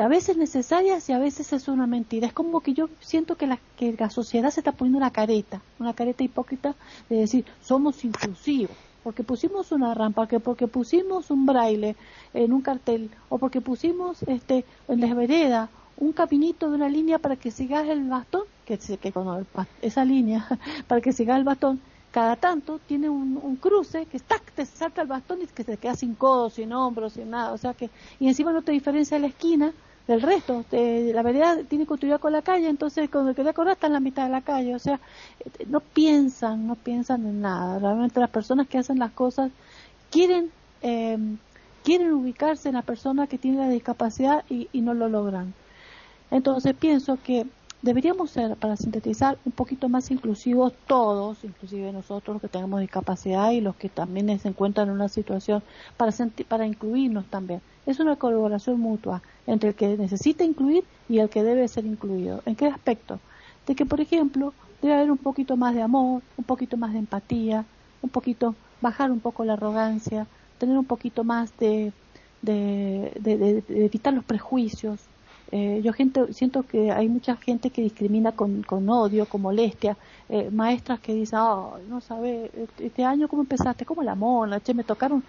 [0.00, 2.26] a veces necesarias y a veces es una mentira.
[2.26, 5.60] Es como que yo siento que la, que la sociedad se está poniendo una careta,
[5.78, 6.74] una careta hipócrita
[7.10, 11.96] de decir somos inclusivos, porque pusimos una rampa, que porque pusimos un braille
[12.32, 17.18] en un cartel o porque pusimos este en la vereda un caminito de una línea
[17.18, 19.46] para que sigas el bastón, que, que con
[19.82, 20.46] esa línea
[20.88, 21.80] para que sigas el bastón.
[22.10, 25.96] Cada tanto tiene un, cruce que está, te salta el bastón y que se queda
[25.96, 27.90] sin codos, sin hombros, sin nada, o sea que,
[28.20, 29.72] y encima no te diferencia la esquina
[30.06, 33.94] del resto, la vereda tiene continuidad con la calle, entonces cuando queda con está en
[33.94, 35.00] la mitad de la calle, o sea,
[35.40, 39.50] eh, no piensan, no piensan en nada, realmente las personas que hacen las cosas
[40.10, 41.18] quieren, eh,
[41.82, 45.52] quieren ubicarse en la persona que tiene la discapacidad y no lo logran.
[46.30, 47.46] Entonces pienso que
[47.84, 53.50] deberíamos ser, para sintetizar, un poquito más inclusivos todos, inclusive nosotros los que tenemos discapacidad
[53.50, 55.62] y los que también se encuentran en una situación,
[55.98, 56.12] para,
[56.48, 57.60] para incluirnos también.
[57.84, 62.42] Es una colaboración mutua entre el que necesita incluir y el que debe ser incluido.
[62.46, 63.20] ¿En qué aspecto?
[63.66, 67.00] De que, por ejemplo, debe haber un poquito más de amor, un poquito más de
[67.00, 67.66] empatía,
[68.00, 71.92] un poquito, bajar un poco la arrogancia, tener un poquito más de,
[72.40, 75.00] de evitar los prejuicios,
[75.56, 79.96] eh, yo gente, siento que hay mucha gente que discrimina con, con odio, con molestia,
[80.28, 84.58] eh, maestras que dicen, oh, no sabe, este, este año cómo empezaste, como la mona,
[84.58, 85.22] che, me tocaron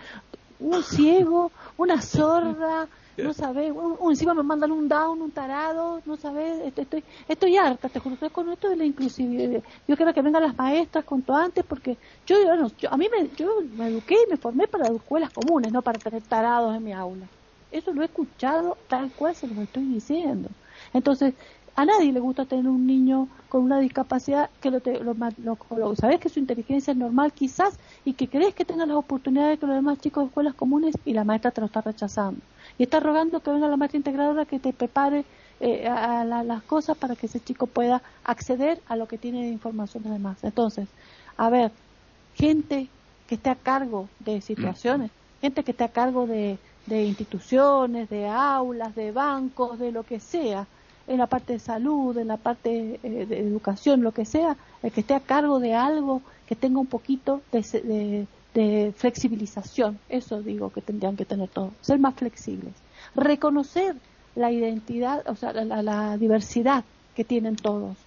[0.60, 3.72] un ciego, una sorda, no sabes,
[4.10, 8.18] encima me mandan un down, un tarado, no sabes, este, estoy, estoy harta, te juro,
[8.32, 9.62] con esto de la inclusividad.
[9.88, 13.30] Yo quiero que vengan las maestras cuanto antes, porque yo, bueno, yo, a mí me,
[13.36, 16.94] yo me eduqué y me formé para escuelas comunes, no para tener tarados en mi
[16.94, 17.28] aula.
[17.72, 20.50] Eso lo he escuchado tal cual se lo estoy diciendo.
[20.94, 21.34] Entonces,
[21.76, 26.30] a nadie le gusta tener un niño con una discapacidad que lo, lo, sabes que
[26.30, 30.00] su inteligencia es normal quizás y que crees que tenga las oportunidades que los demás
[30.00, 32.40] chicos de escuelas comunes y la maestra te lo está rechazando.
[32.78, 35.26] Y está rogando que venga la maestra integradora que te prepare
[35.60, 39.50] eh, a, las cosas para que ese chico pueda acceder a lo que tiene de
[39.50, 40.44] información de demás.
[40.44, 40.88] Entonces,
[41.36, 41.72] a ver,
[42.36, 42.88] gente
[43.28, 45.12] que esté a cargo de situaciones,
[45.42, 50.20] gente que esté a cargo de, de instituciones, de aulas, de bancos, de lo que
[50.20, 50.68] sea,
[51.08, 54.92] en la parte de salud, en la parte eh, de educación, lo que sea, el
[54.92, 58.28] que esté a cargo de algo que tenga un poquito de,
[58.96, 60.00] flexibilización.
[60.08, 62.74] Eso digo que tendrían que tener todos, ser más flexibles.
[63.14, 63.96] Reconocer
[64.36, 66.84] la identidad, o sea, la diversidad
[67.16, 67.98] que tienen todos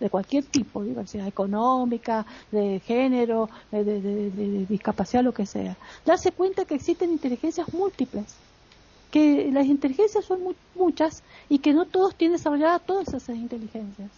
[0.00, 5.76] de cualquier tipo, diversidad económica, de género, de, discapacidad, lo que sea.
[6.04, 8.34] Darse cuenta que existen inteligencias múltiples,
[9.10, 10.40] que las inteligencias son
[10.74, 14.10] muchas y que no todos tienen desarrolladas todas esas inteligencias.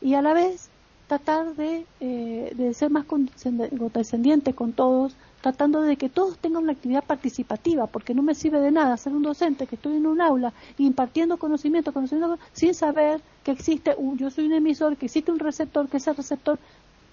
[0.00, 0.70] Y a la vez
[1.08, 5.14] tratar de, eh, de ser más condescendiente con todos,
[5.44, 9.12] tratando de que todos tengan una actividad participativa, porque no me sirve de nada ser
[9.12, 14.16] un docente que estoy en un aula impartiendo conocimiento, conocimiento sin saber que existe un,
[14.16, 16.58] yo soy un emisor, que existe un receptor, que ese receptor,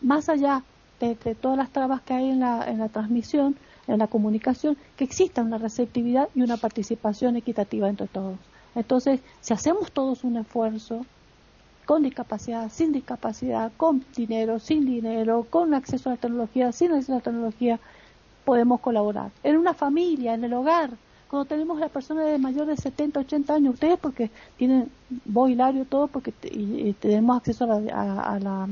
[0.02, 0.64] más allá
[1.02, 3.58] de, todas las trabas que hay en la, en la transmisión,
[3.88, 8.38] en la comunicación, que exista una receptividad y una participación equitativa entre todos.
[8.76, 11.06] Entonces, si hacemos todos un esfuerzo,
[11.86, 17.12] con discapacidad, sin discapacidad, con dinero, sin dinero, con acceso a la tecnología, sin acceso
[17.12, 17.82] a la tecnología,
[18.46, 19.32] podemos colaborar.
[19.44, 20.92] En una familia, en el hogar,
[21.30, 24.92] cuando tenemos a la persona de mayor de 70, 80 años, ustedes porque tienen
[25.24, 28.68] voz hilario todo, porque y, tenemos acceso a la,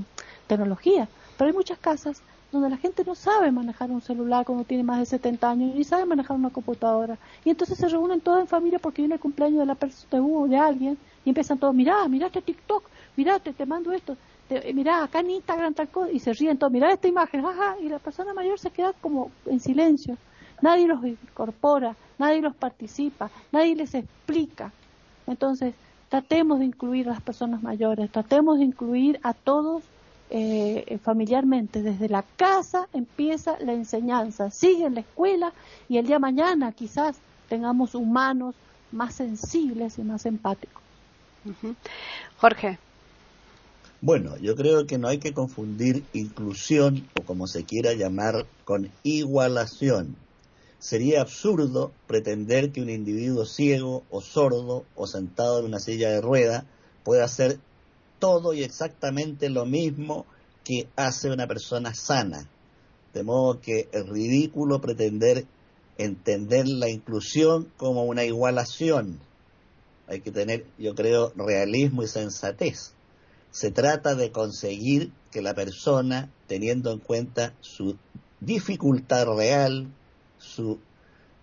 [0.47, 1.07] tecnología,
[1.37, 4.97] pero hay muchas casas donde la gente no sabe manejar un celular cuando tiene más
[4.97, 7.19] de 70 años, ni sabe manejar una computadora.
[7.45, 10.57] Y entonces se reúnen todos en familia porque viene el cumpleaños de la persona de
[10.57, 12.83] alguien y empiezan todos, mirá, mirá este TikTok,
[13.15, 14.17] mirá, te mando esto
[14.49, 17.77] te, mirá, acá en Instagram tal cosa, y se ríen todos, mirá esta imagen, ajá,
[17.81, 20.17] y la persona mayor se queda como en silencio.
[20.61, 24.73] Nadie los incorpora, nadie los participa, nadie les explica.
[25.27, 25.73] Entonces,
[26.09, 29.83] tratemos de incluir a las personas mayores, tratemos de incluir a todos
[30.31, 35.53] eh, familiarmente, desde la casa empieza la enseñanza, sigue en la escuela
[35.87, 38.55] y el día de mañana quizás tengamos humanos
[38.91, 40.83] más sensibles y más empáticos.
[42.37, 42.77] Jorge.
[44.01, 48.89] Bueno, yo creo que no hay que confundir inclusión o como se quiera llamar con
[49.03, 50.15] igualación.
[50.79, 56.21] Sería absurdo pretender que un individuo ciego o sordo o sentado en una silla de
[56.21, 56.65] rueda
[57.03, 57.59] pueda hacer
[58.19, 60.25] todo y exactamente lo mismo
[60.63, 62.47] que hace una persona sana.
[63.13, 65.43] De modo que es ridículo pretender
[65.97, 69.19] entender la inclusión como una igualación.
[70.07, 72.93] Hay que tener, yo creo, realismo y sensatez.
[73.51, 77.97] Se trata de conseguir que la persona, teniendo en cuenta su
[78.39, 79.87] dificultad real,
[80.37, 80.77] sus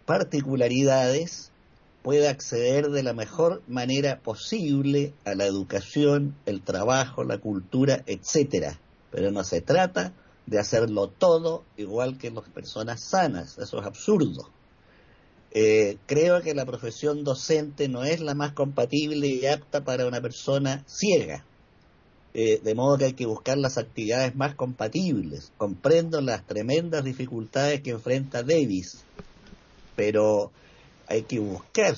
[0.04, 1.52] particularidades,
[2.02, 8.78] pueda acceder de la mejor manera posible a la educación, el trabajo, la cultura, etcétera.
[9.11, 10.12] Pero no se trata
[10.46, 13.59] de hacerlo todo igual que las personas sanas.
[13.59, 14.50] Eso es absurdo.
[15.50, 20.20] Eh, creo que la profesión docente no es la más compatible y apta para una
[20.20, 21.44] persona ciega.
[22.39, 25.53] Eh, de modo que hay que buscar las actividades más compatibles.
[25.57, 29.05] Comprendo las tremendas dificultades que enfrenta Davis,
[29.97, 30.53] pero
[31.07, 31.97] hay que buscar,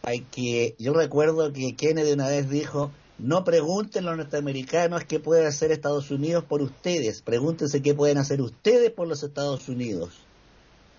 [0.00, 5.46] hay que, yo recuerdo que Kennedy una vez dijo, no pregunten los norteamericanos qué puede
[5.46, 10.20] hacer Estados Unidos por ustedes, pregúntense qué pueden hacer ustedes por los Estados Unidos.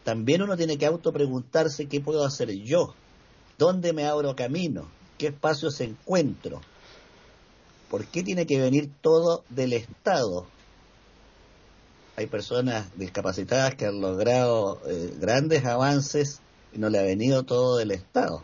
[0.04, 2.94] También uno tiene que autopreguntarse qué puedo hacer yo,
[3.58, 6.62] dónde me abro camino, qué espacios encuentro,
[7.90, 10.48] por qué tiene que venir todo del Estado.
[12.16, 16.42] Hay personas discapacitadas que han logrado eh, grandes avances
[16.74, 18.44] y no le ha venido todo del Estado.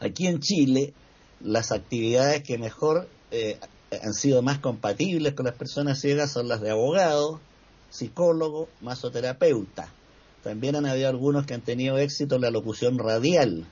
[0.00, 0.94] Aquí en Chile,
[1.40, 3.58] las actividades que mejor eh,
[4.02, 7.40] han sido más compatibles con las personas ciegas son las de abogado,
[7.90, 9.88] psicólogo, masoterapeuta.
[10.42, 13.66] También han habido algunos que han tenido éxito en la locución radial.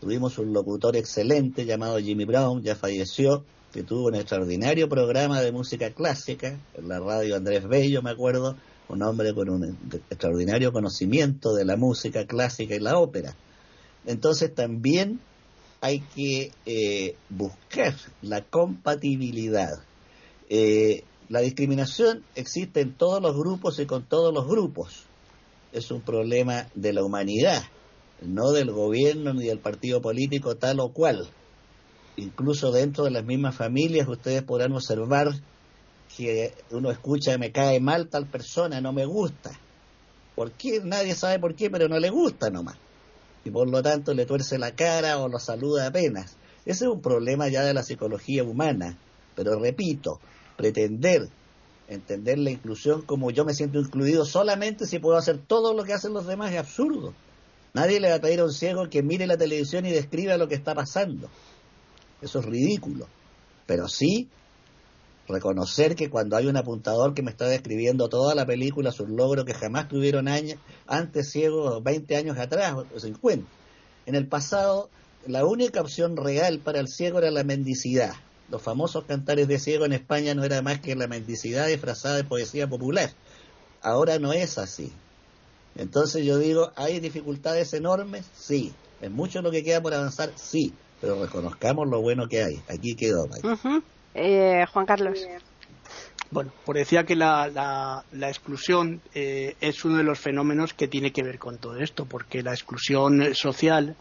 [0.00, 5.50] Tuvimos un locutor excelente llamado Jimmy Brown, ya falleció, que tuvo un extraordinario programa de
[5.50, 8.56] música clásica en la radio Andrés Bello, me acuerdo,
[8.88, 9.76] un hombre con un
[10.10, 13.34] extraordinario conocimiento de la música clásica y la ópera.
[14.06, 15.20] Entonces también
[15.80, 19.80] hay que eh, buscar la compatibilidad.
[20.48, 25.04] Eh, la discriminación existe en todos los grupos y con todos los grupos.
[25.72, 27.62] Es un problema de la humanidad,
[28.22, 31.28] no del gobierno ni del partido político tal o cual.
[32.16, 35.28] Incluso dentro de las mismas familias ustedes podrán observar
[36.16, 39.52] que uno escucha me cae mal tal persona, no me gusta.
[40.34, 40.80] ¿Por qué?
[40.82, 42.76] Nadie sabe por qué, pero no le gusta nomás.
[43.44, 46.36] Y por lo tanto le tuerce la cara o lo saluda apenas.
[46.64, 48.96] Ese es un problema ya de la psicología humana.
[49.34, 50.20] Pero repito,
[50.56, 51.28] pretender
[51.88, 55.94] entender la inclusión como yo me siento incluido solamente si puedo hacer todo lo que
[55.94, 57.14] hacen los demás es absurdo.
[57.78, 60.48] Nadie le va a pedir a un ciego que mire la televisión y describa lo
[60.48, 61.30] que está pasando.
[62.20, 63.06] Eso es ridículo.
[63.66, 64.28] Pero sí
[65.28, 69.44] reconocer que cuando hay un apuntador que me está describiendo toda la película, un logro
[69.44, 70.58] que jamás tuvieron años,
[70.88, 73.46] antes ciegos 20 años atrás o 50.
[74.06, 74.90] En el pasado,
[75.24, 78.14] la única opción real para el ciego era la mendicidad.
[78.50, 82.24] Los famosos cantares de ciego en España no era más que la mendicidad disfrazada de
[82.24, 83.12] poesía popular.
[83.82, 84.92] Ahora no es así.
[85.78, 88.26] Entonces yo digo, ¿hay dificultades enormes?
[88.34, 88.74] Sí.
[89.00, 90.30] ¿Es mucho lo que queda por avanzar?
[90.34, 90.74] Sí.
[91.00, 92.60] Pero reconozcamos lo bueno que hay.
[92.68, 93.28] Aquí quedó.
[94.14, 95.18] Eh, Juan Carlos.
[96.30, 101.10] Bueno, por decía que la, la, exclusión eh, es uno de los fenómenos que tiene
[101.10, 103.96] que ver con todo esto, porque la exclusión social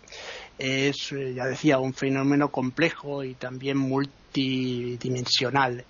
[0.57, 5.85] es, eh, ya decía, un fenómeno complejo y también multidimensional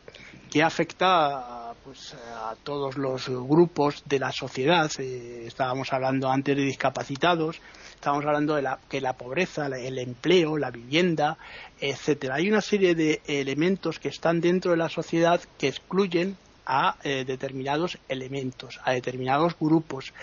[0.52, 4.92] que afecta pues, a todos los grupos de la sociedad.
[5.00, 7.62] estábamos hablando antes de discapacitados,
[7.96, 11.38] Estamos hablando de la, que la pobreza, el empleo, la vivienda,
[11.80, 12.36] etcétera.
[12.36, 17.24] Hay una serie de elementos que están dentro de la sociedad que excluyen a eh,
[17.26, 20.14] determinados elementos, a determinados grupos.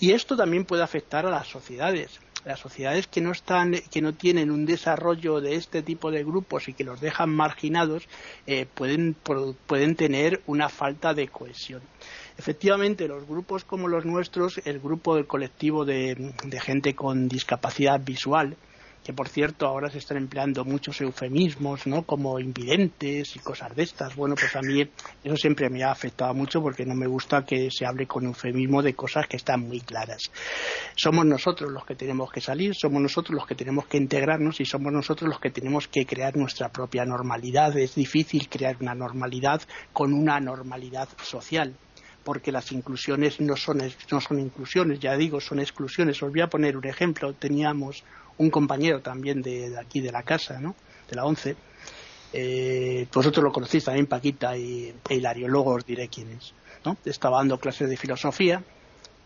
[0.00, 2.18] Y esto también puede afectar a las sociedades.
[2.44, 6.68] Las sociedades que no están, que no tienen un desarrollo de este tipo de grupos
[6.68, 8.08] y que los dejan marginados,
[8.46, 9.14] eh, pueden,
[9.66, 11.82] pueden tener una falta de cohesión.
[12.40, 16.32] Efectivamente, los grupos como los nuestros, el grupo del colectivo de,
[16.62, 18.56] gente con discapacidad visual,
[19.10, 22.04] que por cierto ahora se están empleando muchos eufemismos, ¿no?
[22.04, 24.14] Como invidentes y cosas de estas.
[24.14, 24.88] Bueno, pues a mí
[25.24, 28.82] eso siempre me ha afectado mucho porque no me gusta que se hable con eufemismo
[28.82, 30.30] de cosas que están muy claras.
[30.94, 34.64] Somos nosotros los que tenemos que salir, somos nosotros los que tenemos que integrarnos y
[34.64, 37.76] somos nosotros los que tenemos que crear nuestra propia normalidad.
[37.76, 39.60] Es difícil crear una normalidad
[39.92, 41.74] con una normalidad social
[42.24, 43.78] porque las inclusiones no son,
[44.10, 46.22] no son inclusiones, ya digo, son exclusiones.
[46.22, 47.32] Os voy a poner un ejemplo.
[47.32, 48.04] Teníamos
[48.40, 50.74] un compañero también de, aquí de la casa, ¿no?
[51.08, 51.56] de la ONCE.
[52.32, 56.54] Eh, vosotros lo conocéis también, Paquita y e Hilario, luego os diré quién es.
[56.84, 56.96] ¿no?
[57.04, 58.62] Estaba dando clases de filosofía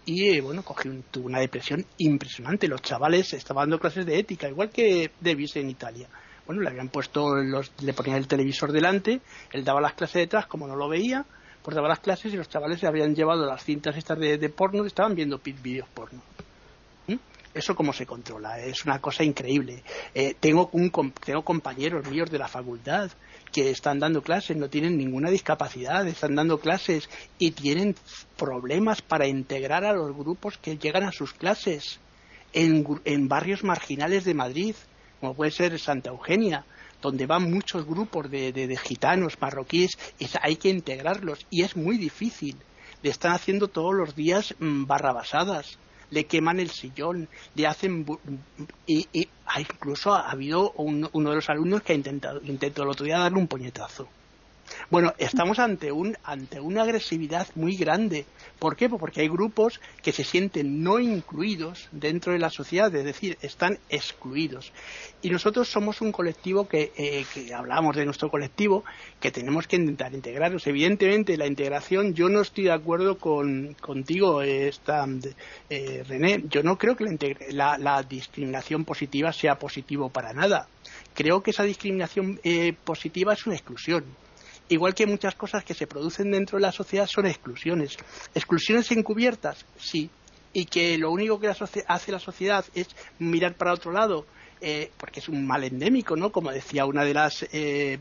[0.05, 2.67] y eh, bueno, cogí tuvo una depresión impresionante.
[2.67, 6.09] Los chavales estaban dando clases de ética, igual que Davis en Italia.
[6.45, 9.21] Bueno, le habían puesto, le ponían el televisor delante,
[9.53, 11.25] él daba las clases detrás, como no lo veía,
[11.63, 14.49] pues daba las clases y los chavales se habían llevado las cintas estas de, de
[14.49, 16.21] porno, estaban viendo vídeos porno.
[17.55, 19.83] Eso cómo se controla, es una cosa increíble.
[20.13, 20.71] Eh, tengo,
[21.25, 23.11] tengo compañeros míos de la facultad
[23.53, 27.95] que están dando clases, no tienen ninguna discapacidad, están dando clases y tienen
[28.37, 32.01] problemas para integrar a los grupos que llegan a sus clases
[32.53, 34.75] en, en barrios marginales de Madrid,
[35.21, 36.65] como puede ser Santa Eugenia,
[37.05, 42.57] donde van muchos grupos de, gitanos, marroquíes, y hay que integrarlos y es muy difícil.
[43.03, 45.79] Le están haciendo todos los días mm, barrabasadas,
[46.15, 48.07] le queman el sillón, le hacen
[48.87, 49.07] y,
[49.59, 53.39] incluso ha habido uno de los alumnos que ha intentado intentó el otro día darle
[53.39, 54.09] un puñetazo.
[54.91, 58.27] Bueno, estamos ante, un, ante una agresividad muy grande.
[58.59, 58.89] ¿Por qué?
[58.89, 63.37] Pues porque hay grupos que se sienten no incluidos dentro de la sociedad, es decir,
[63.43, 64.73] están excluidos.
[65.23, 68.85] Y nosotros somos un colectivo que, eh, que hablamos de nuestro colectivo,
[69.21, 70.67] que tenemos que intentar integrarnos.
[70.67, 75.07] Evidentemente, la integración, yo no estoy de acuerdo con, contigo, esta,
[75.71, 76.45] eh, René.
[76.49, 77.05] Yo no creo que
[77.51, 80.69] la, la, discriminación positiva sea positivo para nada.
[81.15, 84.05] Creo que esa discriminación eh, positiva es una exclusión
[84.69, 87.97] Igual que muchas cosas que se producen dentro de la sociedad son exclusiones.
[88.35, 90.11] Exclusiones encubiertas, sí.
[90.53, 92.89] Y que lo único que hace la sociedad es
[93.19, 94.25] mirar para otro lado,
[94.61, 96.33] eh, porque es un mal endémico, ¿no?
[96.33, 97.99] Como decía una de las, eh,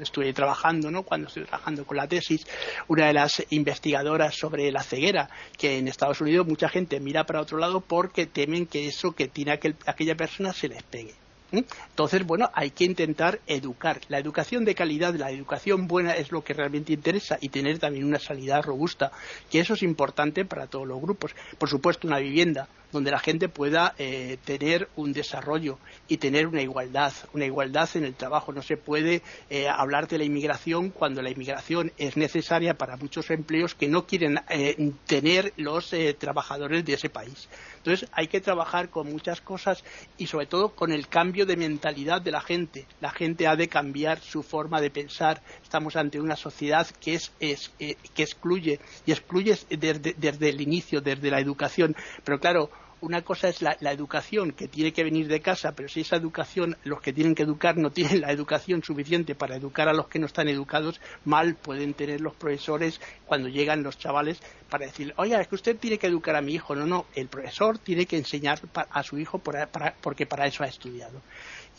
[0.00, 1.02] estuve trabajando, ¿no?
[1.02, 2.46] Cuando estoy trabajando con la tesis,
[2.86, 5.28] una de las investigadoras sobre la ceguera,
[5.58, 9.28] que en Estados Unidos mucha gente mira para otro lado porque temen que eso que
[9.28, 9.52] tiene
[9.84, 11.14] aquella persona se les pegue.
[11.50, 14.00] Entonces, bueno, hay que intentar educar.
[14.08, 18.04] La educación de calidad, la educación buena es lo que realmente interesa y tener también
[18.04, 19.12] una sanidad robusta,
[19.50, 21.34] que eso es importante para todos los grupos.
[21.58, 26.62] Por supuesto, una vivienda donde la gente pueda eh, tener un desarrollo y tener una
[26.62, 28.52] igualdad, una igualdad en el trabajo.
[28.52, 33.30] No se puede eh, hablar de la inmigración cuando la inmigración es necesaria para muchos
[33.30, 37.48] empleos que no quieren eh, tener los trabajadores de ese país.
[37.88, 39.82] Entonces hay que trabajar con muchas cosas
[40.18, 42.86] y sobre todo con el cambio de mentalidad de la gente.
[43.00, 45.40] La gente ha de cambiar su forma de pensar.
[45.62, 51.40] Estamos ante una sociedad que es, que excluye y excluye desde el inicio, desde la
[51.40, 51.96] educación.
[52.24, 52.70] Pero claro,
[53.00, 56.76] una cosa es la, educación que tiene que venir de casa, pero si esa educación,
[56.84, 60.18] los que tienen que educar no tienen la educación suficiente para educar a los que
[60.18, 65.40] no están educados, mal pueden tener los profesores cuando llegan los chavales para decir, oye,
[65.40, 66.74] es que usted tiene que educar a mi hijo.
[66.74, 71.20] No, no, el profesor tiene que enseñar a su hijo porque para eso ha estudiado.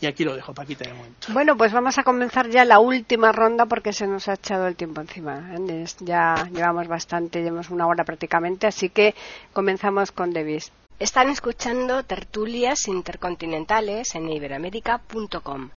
[0.00, 1.28] Y aquí lo dejo, Paquita, de momento.
[1.32, 4.74] Bueno, pues vamos a comenzar ya la última ronda porque se nos ha echado el
[4.74, 5.54] tiempo encima.
[5.54, 5.84] ¿eh?
[6.00, 9.14] Ya llevamos bastante, llevamos una hora prácticamente, así que
[9.52, 10.72] comenzamos con Davis.
[11.00, 15.70] Están escuchando tertulias intercontinentales en iberoamérica.com.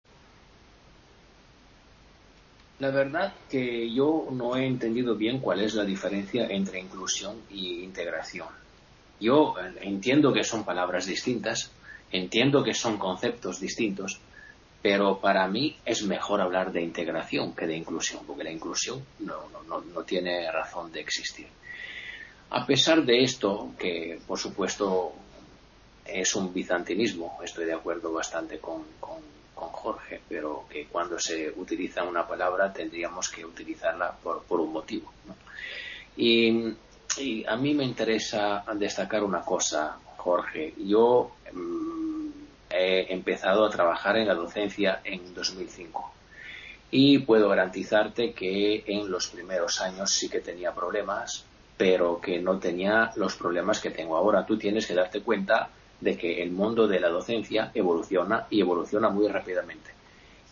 [2.80, 7.86] La verdad que yo no he entendido bien cuál es la diferencia entre inclusión y
[7.86, 8.50] integración.
[9.18, 11.72] Yo eh, entiendo que son palabras distintas,
[12.12, 14.20] entiendo que son conceptos distintos,
[14.82, 20.04] pero para mí es mejor hablar de integración que de inclusión, porque la inclusión no
[20.04, 21.48] tiene razón de existir.
[22.56, 25.12] A pesar de esto, que por supuesto
[26.06, 28.84] es un bizantinismo, estoy de acuerdo bastante con,
[29.56, 35.12] Jorge, pero que cuando se utiliza una palabra tendríamos que utilizarla por, un motivo.
[36.16, 36.76] Y,
[37.48, 40.76] a mí me interesa destacar una cosa, Jorge.
[40.78, 42.30] Yo mm,
[42.70, 46.14] he empezado a trabajar en la docencia en 2005
[46.92, 51.46] y puedo garantizarte que en los primeros años sí que tenía problemas
[51.78, 54.46] pero que no tenía los problemas que tengo ahora.
[54.46, 55.70] Tú tienes que darte cuenta
[56.00, 59.92] de que el mundo de la docencia evoluciona y evoluciona muy rápidamente.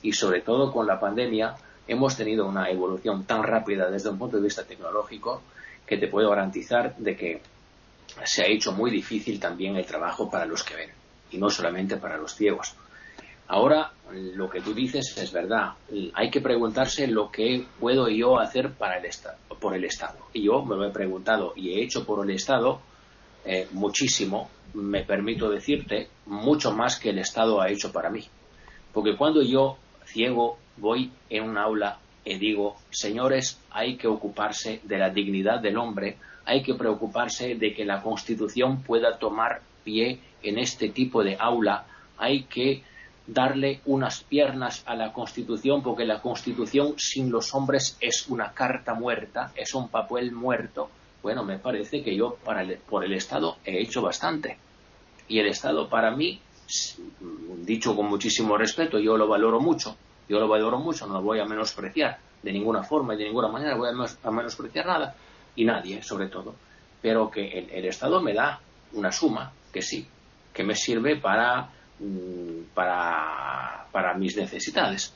[0.01, 1.55] Y sobre todo con la pandemia
[1.87, 5.41] hemos tenido una evolución tan rápida desde un punto de vista tecnológico
[5.85, 7.41] que te puedo garantizar de que
[8.23, 10.89] se ha hecho muy difícil también el trabajo para los que ven
[11.31, 12.75] y no solamente para los ciegos.
[13.51, 15.73] Ahora, lo que tú dices es verdad.
[16.13, 19.09] Hay que preguntarse lo que puedo yo hacer para el
[19.59, 20.19] por el Estado.
[20.31, 22.79] Y yo me lo he preguntado y he hecho por el Estado
[23.43, 28.23] eh, muchísimo, me permito decirte, mucho más que el Estado ha hecho para mí.
[28.93, 29.75] Porque cuando yo,
[30.05, 35.75] ciego, voy en un aula y digo, señores, hay que ocuparse de la dignidad del
[35.75, 41.35] hombre, hay que preocuparse de que la Constitución pueda tomar pie en este tipo de
[41.37, 41.85] aula,
[42.17, 42.83] hay que
[43.27, 48.93] darle unas piernas a la Constitución, porque la Constitución sin los hombres es una carta
[48.93, 50.89] muerta, es un papel muerto.
[51.21, 54.57] Bueno, me parece que yo para por el Estado he hecho bastante.
[55.27, 56.41] Y el Estado para mí,
[57.63, 59.95] dicho con muchísimo respeto, yo lo valoro mucho,
[60.27, 63.47] yo lo valoro mucho, no lo voy a menospreciar de ninguna forma y de ninguna
[63.47, 65.15] manera, voy a menospreciar nada,
[65.55, 66.55] y nadie sobre todo,
[67.01, 68.59] pero que el Estado me da
[68.93, 70.07] una suma, que sí,
[70.53, 71.69] que me sirve para
[72.73, 75.15] para, para mis necesidades.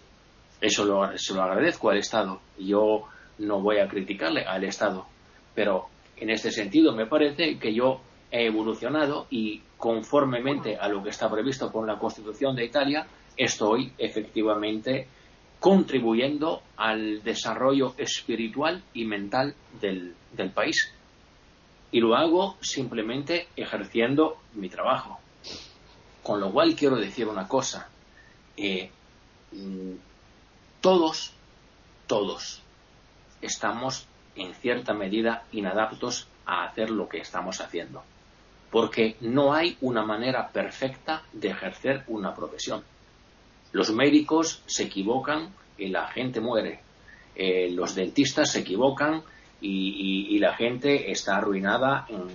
[0.61, 2.41] Eso lo, se lo agradezco al Estado.
[2.57, 3.03] Yo
[3.39, 5.05] no voy a criticarle al Estado,
[5.53, 11.09] pero en este sentido me parece que yo he evolucionado y conformemente a lo que
[11.09, 13.07] está previsto con la Constitución de Italia,
[13.37, 15.07] estoy efectivamente
[15.59, 20.93] contribuyendo al desarrollo espiritual y mental del país.
[21.91, 25.19] Y lo hago simplemente ejerciendo mi trabajo.
[26.25, 27.87] Con lo cual quiero decir una cosa.
[28.57, 28.89] Eh,
[29.51, 29.91] mm,
[30.81, 31.33] todos,
[32.07, 32.63] todos
[33.43, 38.01] estamos en cierta medida inadaptos a hacer lo que estamos haciendo.
[38.71, 42.83] Porque no hay una manera perfecta de ejercer una profesión.
[43.71, 46.79] Los médicos se equivocan y la gente muere.
[47.35, 49.21] Eh, los dentistas se equivocan
[49.61, 52.27] y, la gente está arruinada en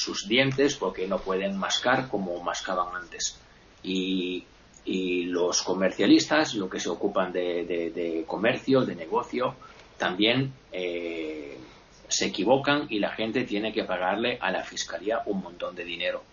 [0.00, 3.38] sus dientes porque no pueden mascar como mascaban antes.
[3.82, 4.46] Y,
[5.26, 9.54] los comercialistas, lo que se ocupan de, comercio, de negocio,
[9.96, 11.56] también eh,
[12.08, 16.24] se equivocan y la gente tiene que pagarle a la fiscalía un montón de dinero.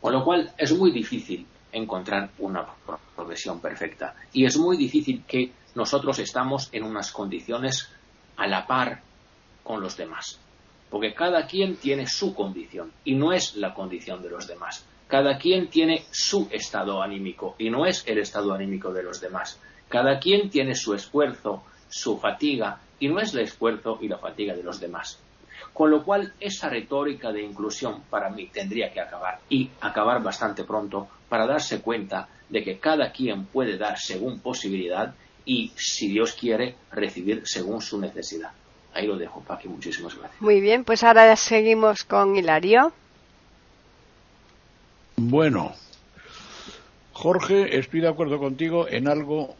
[0.00, 2.66] Con lo cual es muy difícil encontrar una
[3.14, 7.90] profesión perfecta y es muy difícil que nosotros estamos en unas condiciones
[8.36, 9.02] a la par
[9.62, 10.40] con los demás
[10.92, 14.84] porque cada quien tiene su condición y no es la condición de los demás.
[15.08, 19.58] Cada quien tiene su estado anímico y no es el estado anímico de los demás.
[19.88, 24.54] Cada quien tiene su esfuerzo, su fatiga y no es el esfuerzo y la fatiga
[24.54, 25.18] de los demás.
[25.72, 30.64] Con lo cual, esa retórica de inclusión para mí tendría que acabar y acabar bastante
[30.64, 35.14] pronto para darse cuenta de que cada quien puede dar según posibilidad
[35.46, 38.52] y, si Dios quiere, recibir según su necesidad.
[38.94, 39.68] Ahí lo dejo, Paqui.
[39.68, 40.40] Muchísimas gracias.
[40.40, 42.92] Muy bien, pues ahora seguimos con Hilario.
[45.16, 45.74] Bueno,
[47.12, 49.54] Jorge, estoy de acuerdo contigo en algo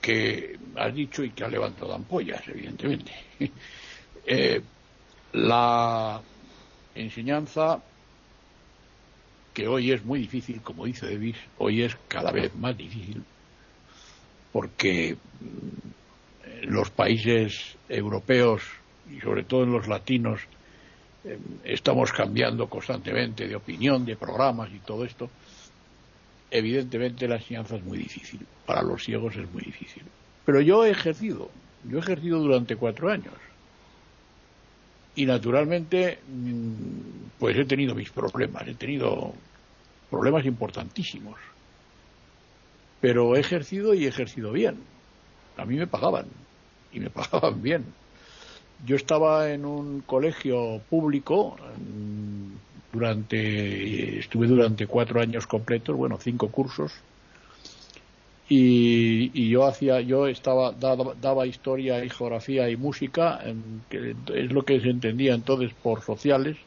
[0.00, 3.12] que has dicho y que ha levantado ampollas, evidentemente.
[4.24, 4.62] Eh,
[5.32, 6.22] la
[6.94, 7.82] enseñanza
[9.52, 13.24] que hoy es muy difícil, como dice Davis, hoy es cada vez más difícil,
[14.52, 15.16] porque
[16.62, 18.62] los países europeos
[19.10, 20.40] y sobre todo en los latinos
[21.24, 25.30] eh, estamos cambiando constantemente de opinión, de programas y todo esto,
[26.50, 28.46] evidentemente la enseñanza es muy difícil.
[28.66, 30.04] Para los ciegos es muy difícil.
[30.44, 31.50] Pero yo he ejercido,
[31.84, 33.34] yo he ejercido durante cuatro años.
[35.14, 39.34] Y naturalmente, mm, pues he tenido mis problemas, he tenido
[40.10, 41.38] problemas importantísimos.
[43.00, 44.76] Pero he ejercido y he ejercido bien.
[45.56, 46.26] A mí me pagaban
[46.92, 47.84] y me pagaban bien.
[48.84, 51.56] Yo estaba en un colegio público
[52.92, 56.92] durante estuve durante cuatro años completos, bueno, cinco cursos
[58.54, 63.40] y, yo hacía yo estaba daba, historia y geografía y música
[63.88, 66.58] que es lo que se entendía entonces por sociales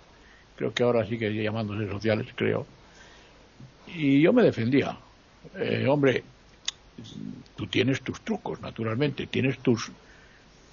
[0.55, 2.65] creo que ahora sí que llamándose sociales creo
[3.87, 4.97] y yo me defendía
[5.57, 6.23] eh, hombre
[7.55, 9.91] tú tienes tus trucos naturalmente tienes tus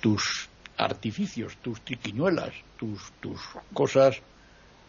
[0.03, 3.41] tus artificios, tus triquiñuelas, tus, tus
[3.73, 4.21] cosas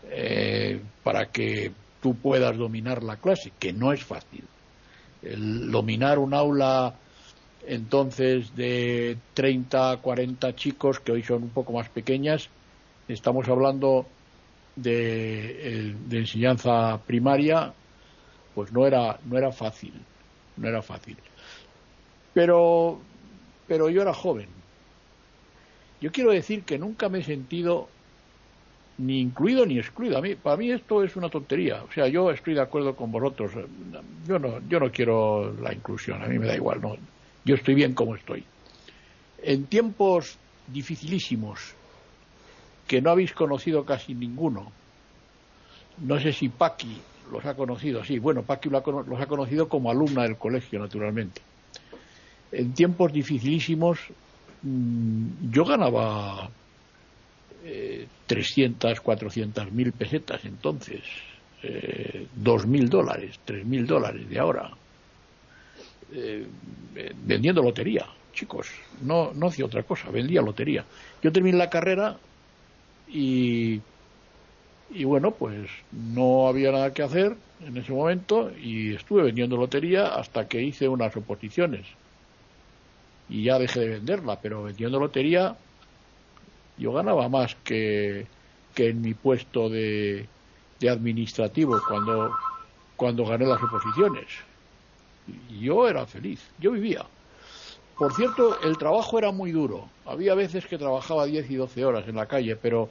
[0.09, 4.43] eh, para que tú puedas dominar la clase, que no es fácil.
[5.21, 6.95] El dominar un aula
[7.65, 12.49] entonces de 30, 40 chicos, que hoy son un poco más pequeñas,
[13.07, 14.05] estamos hablando
[14.75, 17.71] de, de enseñanza primaria,
[18.55, 19.93] pues no era, no era fácil,
[20.57, 21.17] no era fácil.
[22.33, 22.99] Pero,
[23.67, 24.47] pero yo era joven,
[26.03, 27.87] yo quiero decir que nunca me he sentido
[28.97, 30.17] ni incluido ni excluido.
[30.17, 31.81] A mí, para mí esto es una tontería.
[31.81, 33.51] O sea, yo estoy de acuerdo con vosotros.
[34.27, 36.21] Yo no, yo no quiero la inclusión.
[36.21, 36.81] A mí me da igual.
[36.81, 36.97] No,
[37.45, 38.43] yo estoy bien como estoy.
[39.43, 40.37] En tiempos
[40.67, 41.73] dificilísimos
[42.85, 44.73] que no habéis conocido casi ninguno.
[45.99, 46.97] No sé si Paqui
[47.31, 48.03] los ha conocido.
[48.03, 51.39] Sí, bueno, Paqui los ha conocido como alumna del colegio, naturalmente.
[52.51, 53.99] En tiempos dificilísimos
[54.63, 56.49] yo ganaba
[57.63, 61.01] eh, 300, 400 mil pesetas entonces,
[61.61, 64.71] eh, dos mil dólares, tres mil dólares de ahora,
[66.13, 66.47] eh,
[67.25, 68.67] vendiendo lotería, chicos,
[69.01, 70.85] no, no hacía otra cosa, vendía lotería.
[71.21, 72.17] Yo terminé la carrera
[73.07, 73.81] y,
[74.89, 80.15] y bueno, pues no había nada que hacer en ese momento y estuve vendiendo lotería
[80.15, 81.85] hasta que hice unas oposiciones
[83.33, 85.57] y ya dejé de venderla, pero vendiendo lotería
[86.77, 88.27] yo ganaba más que,
[88.75, 90.27] que en mi puesto de,
[90.87, 92.31] administrativo cuando,
[92.95, 94.25] cuando gané las oposiciones.
[95.59, 97.05] Yo era feliz, yo vivía.
[97.97, 99.89] Por cierto, el trabajo era muy duro.
[100.05, 102.89] Había veces que trabajaba 10 y 12 horas en la calle, pero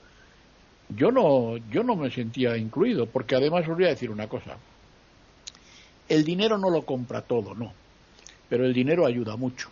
[0.89, 4.57] yo no, yo no me sentía incluido, porque además os voy a decir una cosa.
[6.09, 7.73] El dinero no lo compra todo, no.
[8.49, 9.69] Pero el dinero ayuda mucho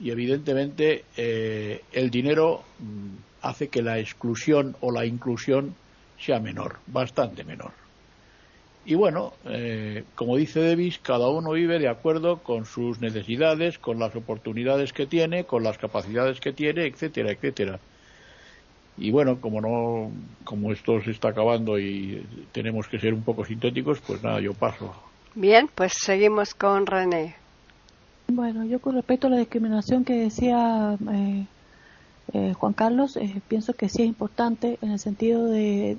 [0.00, 5.74] y evidentemente eh, el dinero mm, hace que la exclusión o la inclusión
[6.18, 7.72] sea menor, bastante menor.
[8.84, 13.98] Y bueno, eh, como dice Davis, cada uno vive de acuerdo con sus necesidades, con
[13.98, 17.80] las oportunidades que tiene, con las capacidades que tiene, etcétera, etcétera.
[18.96, 20.10] Y bueno, como no,
[20.44, 24.54] como esto se está acabando y tenemos que ser un poco sintéticos, pues nada, yo
[24.54, 24.94] paso.
[25.34, 27.36] Bien, pues seguimos con René.
[28.30, 31.46] Bueno, yo con respecto a la discriminación que decía eh,
[32.34, 35.96] eh, Juan Carlos, eh, pienso que sí es importante en el sentido de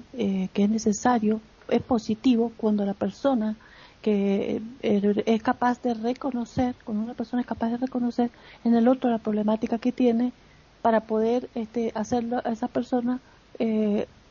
[0.53, 3.55] que es necesario, es positivo cuando la persona
[4.03, 8.29] que es capaz de reconocer, cuando una persona es capaz de reconocer
[8.63, 10.31] en el otro la problemática que tiene
[10.83, 13.19] para poder este, hacerlo a esa persona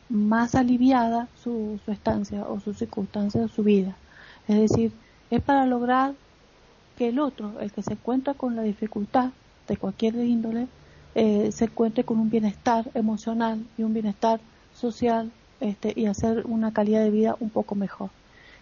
[0.07, 3.97] más aliviada su, su estancia o su circunstancia o su vida.
[4.47, 4.93] Es decir,
[5.29, 6.13] es para lograr
[6.99, 9.29] que el otro, el que se encuentra con la dificultad
[9.69, 10.67] de cualquier índole,
[11.15, 14.41] eh, se encuentre con un bienestar emocional y un bienestar
[14.75, 15.31] social
[15.61, 18.09] este, y hacer una calidad de vida un poco mejor.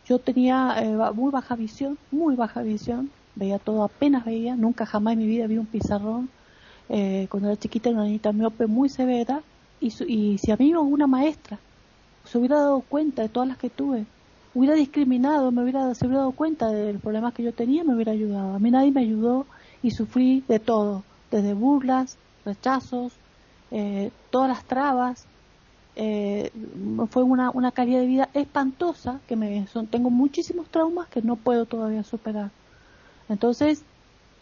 [0.07, 5.13] Yo tenía eh, muy baja visión, muy baja visión, veía todo, apenas veía, nunca jamás
[5.13, 6.29] en mi vida vi un pizarrón.
[6.89, 9.41] Eh, cuando era chiquita era una niñita miope muy severa
[9.81, 11.57] y, y si a mí una maestra
[12.23, 14.05] se hubiera dado cuenta de todas las que tuve,
[14.57, 18.11] hubiera discriminado, me hubiera, se hubiera dado cuenta del problema que yo tenía, me hubiera
[18.11, 18.55] ayudado.
[18.55, 19.45] A mí nadie me ayudó
[19.83, 23.13] y sufrí de todo, desde burlas, rechazos,
[23.69, 25.25] eh, todas las trabas.
[25.95, 26.51] Eh,
[27.11, 31.35] fue una, una calidad de vida espantosa que me son, tengo muchísimos traumas que no
[31.35, 32.49] puedo todavía superar.
[33.29, 33.83] Entonces,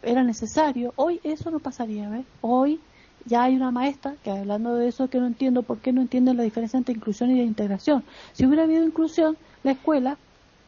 [0.01, 0.93] era necesario.
[0.95, 2.25] Hoy eso no pasaría, ¿ves?
[2.39, 2.79] Hoy
[3.25, 6.37] ya hay una maestra que hablando de eso que no entiendo por qué no entienden
[6.37, 8.03] la diferencia entre inclusión y integración.
[8.33, 10.17] Si hubiera habido inclusión, la escuela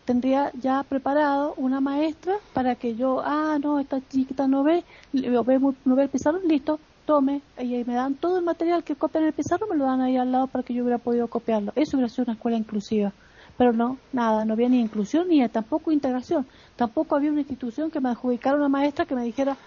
[0.06, 4.84] tendría ya preparado una maestra para que yo, ah, no, esta chiquita no ve,
[5.14, 8.84] no ve, no ve el pizarrón, listo, tome, y ahí me dan todo el material
[8.84, 11.28] que copian el pizarrón, me lo dan ahí al lado para que yo hubiera podido
[11.28, 11.74] copiarlo.
[11.76, 13.14] Eso hubiera sido una escuela inclusiva.
[13.58, 16.46] Pero no, nada, no había ni inclusión ni tampoco integración.
[16.76, 19.58] Tampoco había una institución que me adjudicara una maestra que me dijera,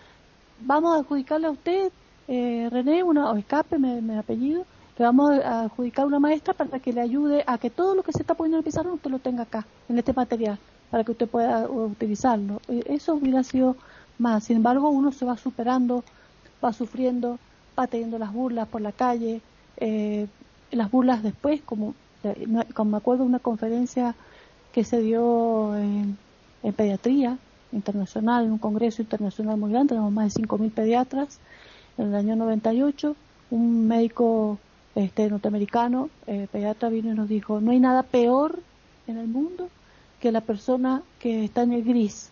[0.61, 1.93] vamos a adjudicarle a usted,
[2.33, 4.64] eh, René, una, o escape, me, me apellido,
[4.97, 8.12] le vamos a adjudicar una maestra para que le ayude a que todo lo que
[8.12, 10.57] se está poniendo en el pizarrón usted lo tenga acá, en este material,
[10.93, 12.61] para que usted pueda utilizarlo.
[12.68, 13.74] Eso hubiera sido
[14.18, 14.45] más.
[14.45, 16.05] Sin embargo, uno se va superando,
[16.64, 17.41] va sufriendo,
[17.76, 19.41] va teniendo las burlas por la calle,
[19.78, 20.28] eh,
[20.70, 21.95] las burlas después, como,
[22.74, 24.14] como me acuerdo de una conferencia
[24.72, 26.17] que se dio en,
[26.63, 27.38] en pediatría
[27.72, 31.41] internacional, en un congreso internacional muy grande, tenemos más de 5.000 pediatras,
[32.01, 33.14] en el año 98,
[33.51, 34.59] un médico
[34.95, 38.61] este norteamericano, eh, pediatra, vino y nos dijo, no hay nada peor
[39.07, 39.68] en el mundo
[40.21, 42.31] que la persona que está en el gris,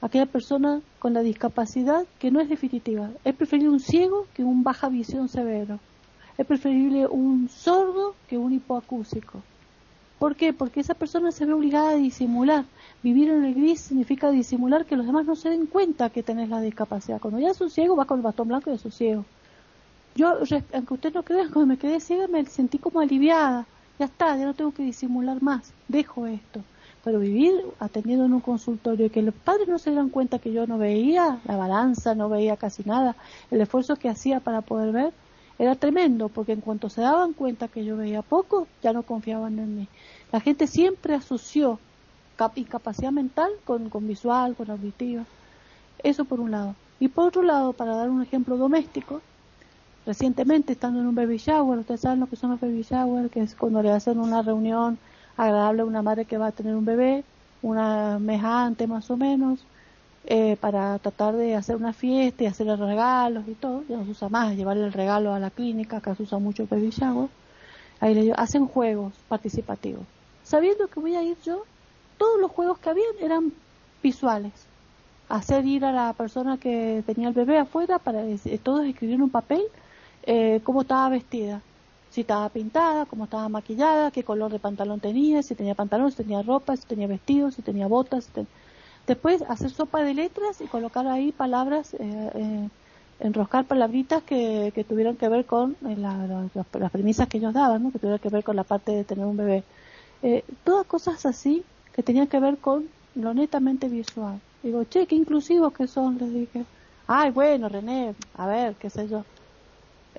[0.00, 3.10] aquella persona con la discapacidad que no es definitiva.
[3.24, 5.78] Es preferible un ciego que un baja visión severo.
[6.38, 9.42] Es preferible un sordo que un hipoacúsico.
[10.20, 10.52] ¿Por qué?
[10.52, 12.66] Porque esa persona se ve obligada a disimular.
[13.02, 16.50] Vivir en el gris significa disimular que los demás no se den cuenta que tenés
[16.50, 17.18] la discapacidad.
[17.18, 19.24] Cuando ya ciego, va con el bastón blanco y es ciego.
[20.14, 20.34] Yo,
[20.74, 23.66] aunque usted no crea, cuando me quedé ciega me sentí como aliviada.
[23.98, 25.72] Ya está, ya no tengo que disimular más.
[25.88, 26.60] Dejo esto.
[27.02, 30.52] Pero vivir atendiendo en un consultorio y que los padres no se dieran cuenta que
[30.52, 33.16] yo no veía la balanza, no veía casi nada,
[33.50, 35.12] el esfuerzo que hacía para poder ver,
[35.60, 39.58] era tremendo, porque en cuanto se daban cuenta que yo veía poco, ya no confiaban
[39.58, 39.88] en mí.
[40.32, 41.78] La gente siempre asoció
[42.54, 45.24] incapacidad mental con, con visual, con auditiva.
[46.02, 46.74] Eso por un lado.
[46.98, 49.20] Y por otro lado, para dar un ejemplo doméstico,
[50.06, 53.42] recientemente estando en un baby shower, ustedes saben lo que son los baby shower, que
[53.42, 54.98] es cuando le hacen una reunión
[55.36, 57.22] agradable a una madre que va a tener un bebé,
[57.60, 59.60] una mejante más o menos,
[60.32, 64.12] eh, para tratar de hacer una fiesta y hacerle regalos y todo, ya no se
[64.12, 67.28] usa más, llevarle el regalo a la clínica, acá se usa mucho el baby shower,
[67.98, 70.04] ahí le hacen juegos participativos.
[70.44, 71.64] Sabiendo que voy a ir yo,
[72.16, 73.52] todos los juegos que habían eran
[74.04, 74.52] visuales.
[75.28, 78.22] Hacer ir a la persona que tenía el bebé afuera para
[78.62, 79.62] todos escribir un papel
[80.22, 81.60] eh, cómo estaba vestida,
[82.10, 86.18] si estaba pintada, cómo estaba maquillada, qué color de pantalón tenía, si tenía pantalón, si
[86.18, 88.28] tenía ropa, si tenía vestido, si tenía botas.
[89.10, 92.68] Después hacer sopa de letras y colocar ahí palabras, eh, eh,
[93.18, 97.90] enroscar palabritas que, que, tuvieran que ver con las premisas que ellos daban, ¿no?
[97.90, 99.64] que tuvieran que ver con la parte de tener un bebé.
[100.62, 104.38] todas cosas así que tenían que ver con lo netamente visual.
[104.62, 106.64] Digo, che, qué inclusivos que son, les dije.
[107.08, 109.24] Ay, bueno, René, a ver, qué sé yo.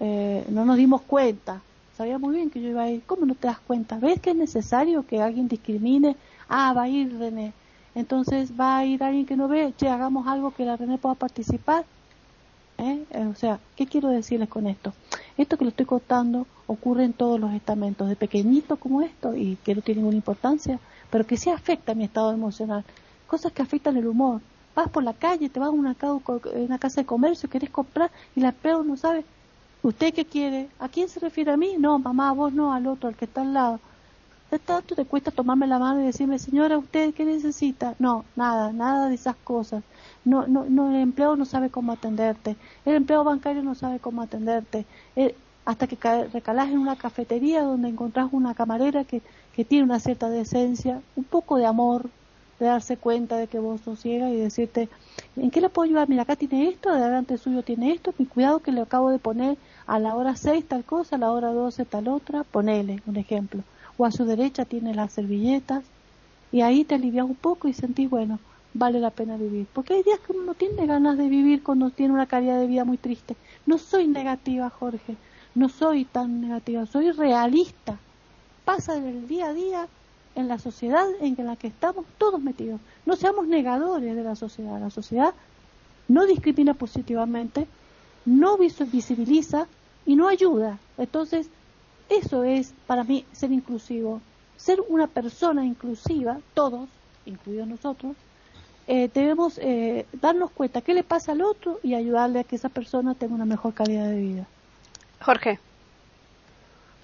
[0.02, 1.62] Eh, no nos dimos cuenta.
[1.96, 3.04] Sabía muy bien que yo iba a ir.
[3.06, 4.00] ¿Cómo no te das cuenta?
[4.00, 6.18] ¿Ves que es necesario que alguien discrimine?
[6.50, 7.54] Ah, va a ir René.
[7.96, 9.74] Entonces va a ir alguien que no ve.
[9.78, 11.86] Che, hagamos algo que la René pueda participar.
[12.78, 13.04] ¿Eh?
[13.12, 14.94] Eh, o sea, ¿qué quiero decirles con esto?
[15.38, 19.58] Esto que lo estoy contando ocurre en todos los estamentos, de pequeñito como esto, y
[19.58, 22.84] que no tiene ninguna importancia, pero que sí afecta mi estado emocional.
[23.28, 24.42] Cosas que afectan el humor.
[24.74, 25.96] Vas por la calle, te vas a una,
[26.54, 29.26] una casa de comercio, querés comprar y la peor no sabe,
[29.84, 30.70] ¿usted qué quiere?
[30.80, 31.76] ¿A quién se refiere a mí?
[31.78, 33.80] No, mamá, a vos no, al otro, al que está al lado.
[34.52, 37.96] ¿De tanto te cuesta tomarme la mano y decirme, señora, ¿usted qué necesita?
[38.00, 39.82] No, nada, nada de esas cosas.
[40.26, 42.58] No, no, no, el empleado no sabe cómo atenderte.
[42.86, 44.86] El empleado bancario no sabe cómo atenderte.
[45.16, 45.98] Eh, hasta que
[46.34, 49.22] recalás en una cafetería donde encontrás una camarera que
[49.54, 52.10] que tiene una cierta decencia, un poco de amor,
[52.60, 54.88] de darse cuenta de que vos sos ciega y decirte,
[55.36, 56.08] ¿en qué le puedo ayudar?
[56.10, 59.58] Mira, acá tiene esto, delante suyo tiene esto, mi cuidado que le acabo de poner
[59.88, 63.64] a la hora 6 tal cosa, a la hora 12 tal otra, ponele un ejemplo.
[63.98, 65.84] O a su derecha tiene las servilletas
[66.52, 68.40] y ahí te alivias un poco y sentís, bueno,
[68.74, 69.68] vale la pena vivir.
[69.74, 72.68] Porque hay días que uno no tiene ganas de vivir cuando tiene una calidad de
[72.68, 73.36] vida muy triste.
[73.66, 75.16] No soy negativa, Jorge,
[75.56, 77.98] no soy tan negativa, soy realista
[78.66, 79.88] pasa en el día a día
[80.36, 82.80] en la sociedad en la que estamos todos metidos.
[83.06, 84.80] No seamos negadores de la sociedad.
[84.80, 85.34] La sociedad
[86.08, 87.68] no discrimina positivamente,
[88.26, 89.68] no visibiliza
[90.06, 90.80] y no ayuda.
[90.98, 91.50] Entonces,
[92.12, 94.22] eso es para mí ser inclusivo.
[94.58, 96.90] Ser una persona inclusiva, todos,
[97.26, 98.16] incluidos nosotros,
[98.88, 102.70] eh, debemos eh, darnos cuenta qué le pasa al otro y ayudarle a que esa
[102.70, 104.48] persona tenga una mejor calidad de vida.
[105.22, 105.60] Jorge.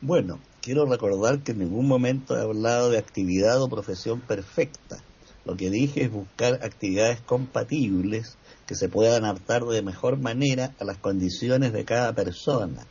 [0.01, 4.97] Bueno, quiero recordar que en ningún momento he hablado de actividad o profesión perfecta.
[5.45, 10.83] Lo que dije es buscar actividades compatibles que se puedan adaptar de mejor manera a
[10.83, 12.85] las condiciones de cada persona.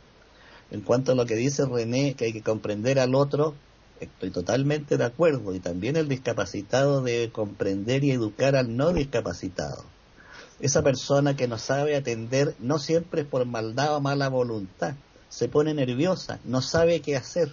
[0.71, 3.55] En cuanto a lo que dice René, que hay que comprender al otro,
[3.99, 5.53] estoy totalmente de acuerdo.
[5.53, 9.83] Y también el discapacitado debe comprender y educar al no discapacitado.
[10.59, 14.95] Esa persona que no sabe atender no siempre es por maldad o mala voluntad.
[15.29, 17.51] Se pone nerviosa, no sabe qué hacer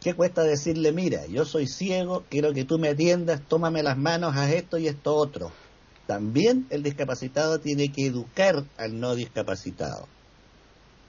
[0.00, 4.34] ¿Qué cuesta decirle, mira, yo soy ciego, quiero que tú me atiendas, tómame las manos,
[4.34, 5.52] haz esto y esto otro?
[6.06, 10.08] También el discapacitado tiene que educar al no discapacitado.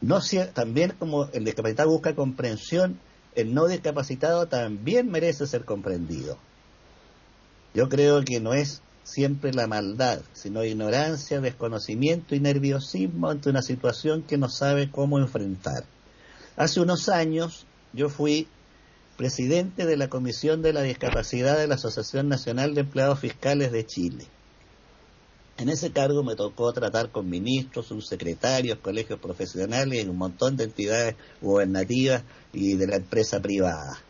[0.02, 0.20] No,
[0.54, 3.00] también como el discapacitado busca comprensión,
[3.36, 6.38] el no discapacitado también merece ser comprendido.
[7.74, 13.62] Yo creo que no es siempre la maldad, sino ignorancia, desconocimiento y nerviosismo ante una
[13.62, 15.86] situación que no sabe cómo enfrentar.
[16.58, 18.48] Hace unos años yo fui
[19.18, 23.86] presidente de la Comisión de la Discapacidad de la Asociación Nacional de Empleados Fiscales de
[23.86, 24.26] Chile.
[25.58, 30.64] En ese cargo me tocó tratar con ministros, subsecretarios, colegios profesionales y un montón de
[30.66, 32.24] entidades gubernativas
[32.54, 34.02] y de la empresa privada.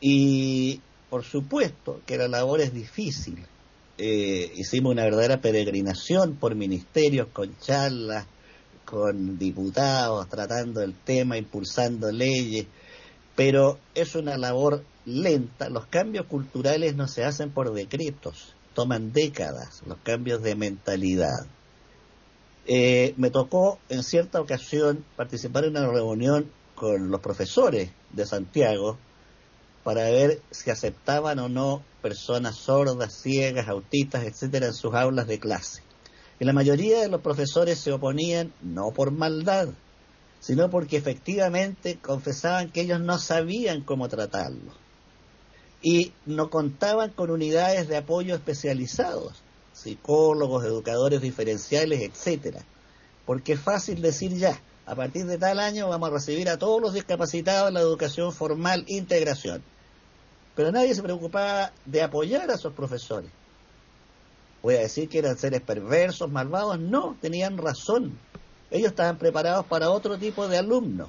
[0.00, 0.80] Y
[1.10, 3.44] por supuesto que la labor es difícil.
[3.98, 8.26] Eh, hicimos una verdadera peregrinación por ministerios con charlas,
[8.84, 12.66] con diputados, tratando el tema, impulsando leyes,
[13.34, 15.68] pero es una labor lenta.
[15.68, 21.46] Los cambios culturales no se hacen por decretos, toman décadas los cambios de mentalidad.
[22.66, 28.98] Eh, me tocó en cierta ocasión participar en una reunión con los profesores de Santiago
[29.82, 35.38] para ver si aceptaban o no personas sordas, ciegas, autistas, etcétera, en sus aulas de
[35.38, 35.82] clase.
[36.38, 39.68] Y la mayoría de los profesores se oponían no por maldad,
[40.38, 44.85] sino porque efectivamente confesaban que ellos no sabían cómo tratarlo
[45.82, 49.42] y no contaban con unidades de apoyo especializados,
[49.72, 52.64] psicólogos, educadores diferenciales, etcétera.
[53.24, 56.80] Porque es fácil decir ya, a partir de tal año vamos a recibir a todos
[56.80, 59.62] los discapacitados la educación formal integración.
[60.54, 63.30] Pero nadie se preocupaba de apoyar a esos profesores.
[64.62, 68.18] Voy a decir que eran seres perversos, malvados, no, tenían razón.
[68.70, 71.08] Ellos estaban preparados para otro tipo de alumnos.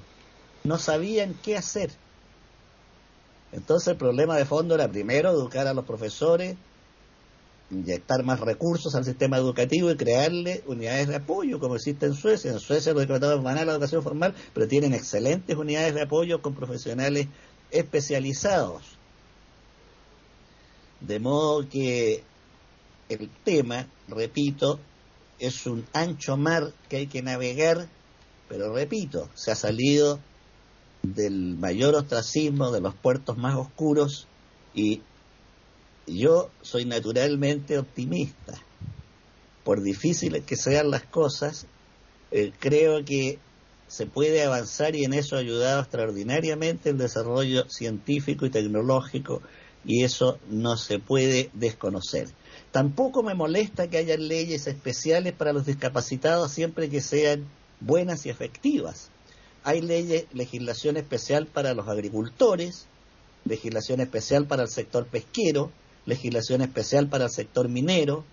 [0.64, 1.92] No sabían qué hacer.
[3.52, 6.58] Entonces el problema de fondo era primero educar a los profesores,
[7.72, 12.52] inyectar más recursos al sistema educativo y crearle unidades de apoyo, como existe en Suecia.
[12.52, 16.42] En Suecia los diputados van a la educación formal, pero tienen excelentes unidades de apoyo
[16.42, 17.28] con profesionales
[17.72, 18.84] especializados.
[21.02, 22.24] De modo que
[23.10, 24.80] el tema, repito,
[25.40, 27.88] es un ancho mar que hay que navegar,
[28.50, 30.20] pero repito, se ha salido
[31.14, 34.28] del mayor ostracismo, de los puertos más oscuros,
[34.74, 35.02] y
[36.08, 38.54] yo soy naturalmente optimista.
[39.64, 41.66] Por difíciles que sean las cosas,
[42.32, 43.40] eh, creo que
[43.88, 49.42] se puede avanzar y en eso ha ayudado extraordinariamente el desarrollo científico y tecnológico
[49.86, 52.28] y eso no se puede desconocer.
[52.72, 57.46] Tampoco me molesta que haya leyes especiales para los discapacitados siempre que sean
[57.80, 59.10] buenas y efectivas.
[59.68, 62.86] Hay leyes, legislación especial para los agricultores,
[63.44, 65.74] legislación especial para el sector pesquero,
[66.06, 68.24] legislación especial para el sector minero,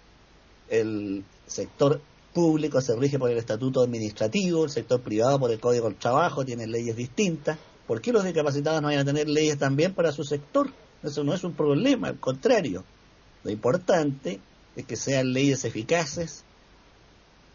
[0.70, 2.00] el sector
[2.32, 6.44] público se rige por el estatuto administrativo, el sector privado por el código del trabajo,
[6.44, 7.58] tiene leyes distintas.
[7.88, 10.70] ¿Por qué los discapacitados no vayan a tener leyes también para su sector?
[11.02, 12.84] Eso no es un problema, al contrario.
[13.42, 14.38] Lo importante
[14.76, 16.44] es que sean leyes eficaces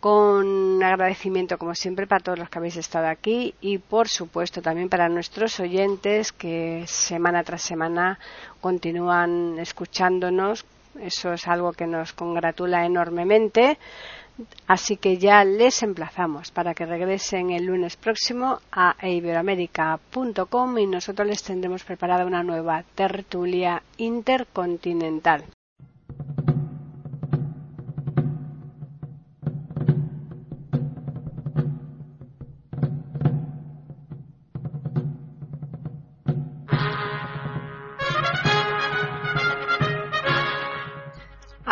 [0.00, 4.88] Con agradecimiento, como siempre, para todos los que habéis estado aquí y, por supuesto, también
[4.88, 8.18] para nuestros oyentes que semana tras semana
[8.60, 10.64] continúan escuchándonos
[11.00, 13.78] eso es algo que nos congratula enormemente.
[14.68, 21.26] Así que ya les emplazamos para que regresen el lunes próximo a iberoamérica.com y nosotros
[21.26, 25.44] les tendremos preparada una nueva tertulia intercontinental.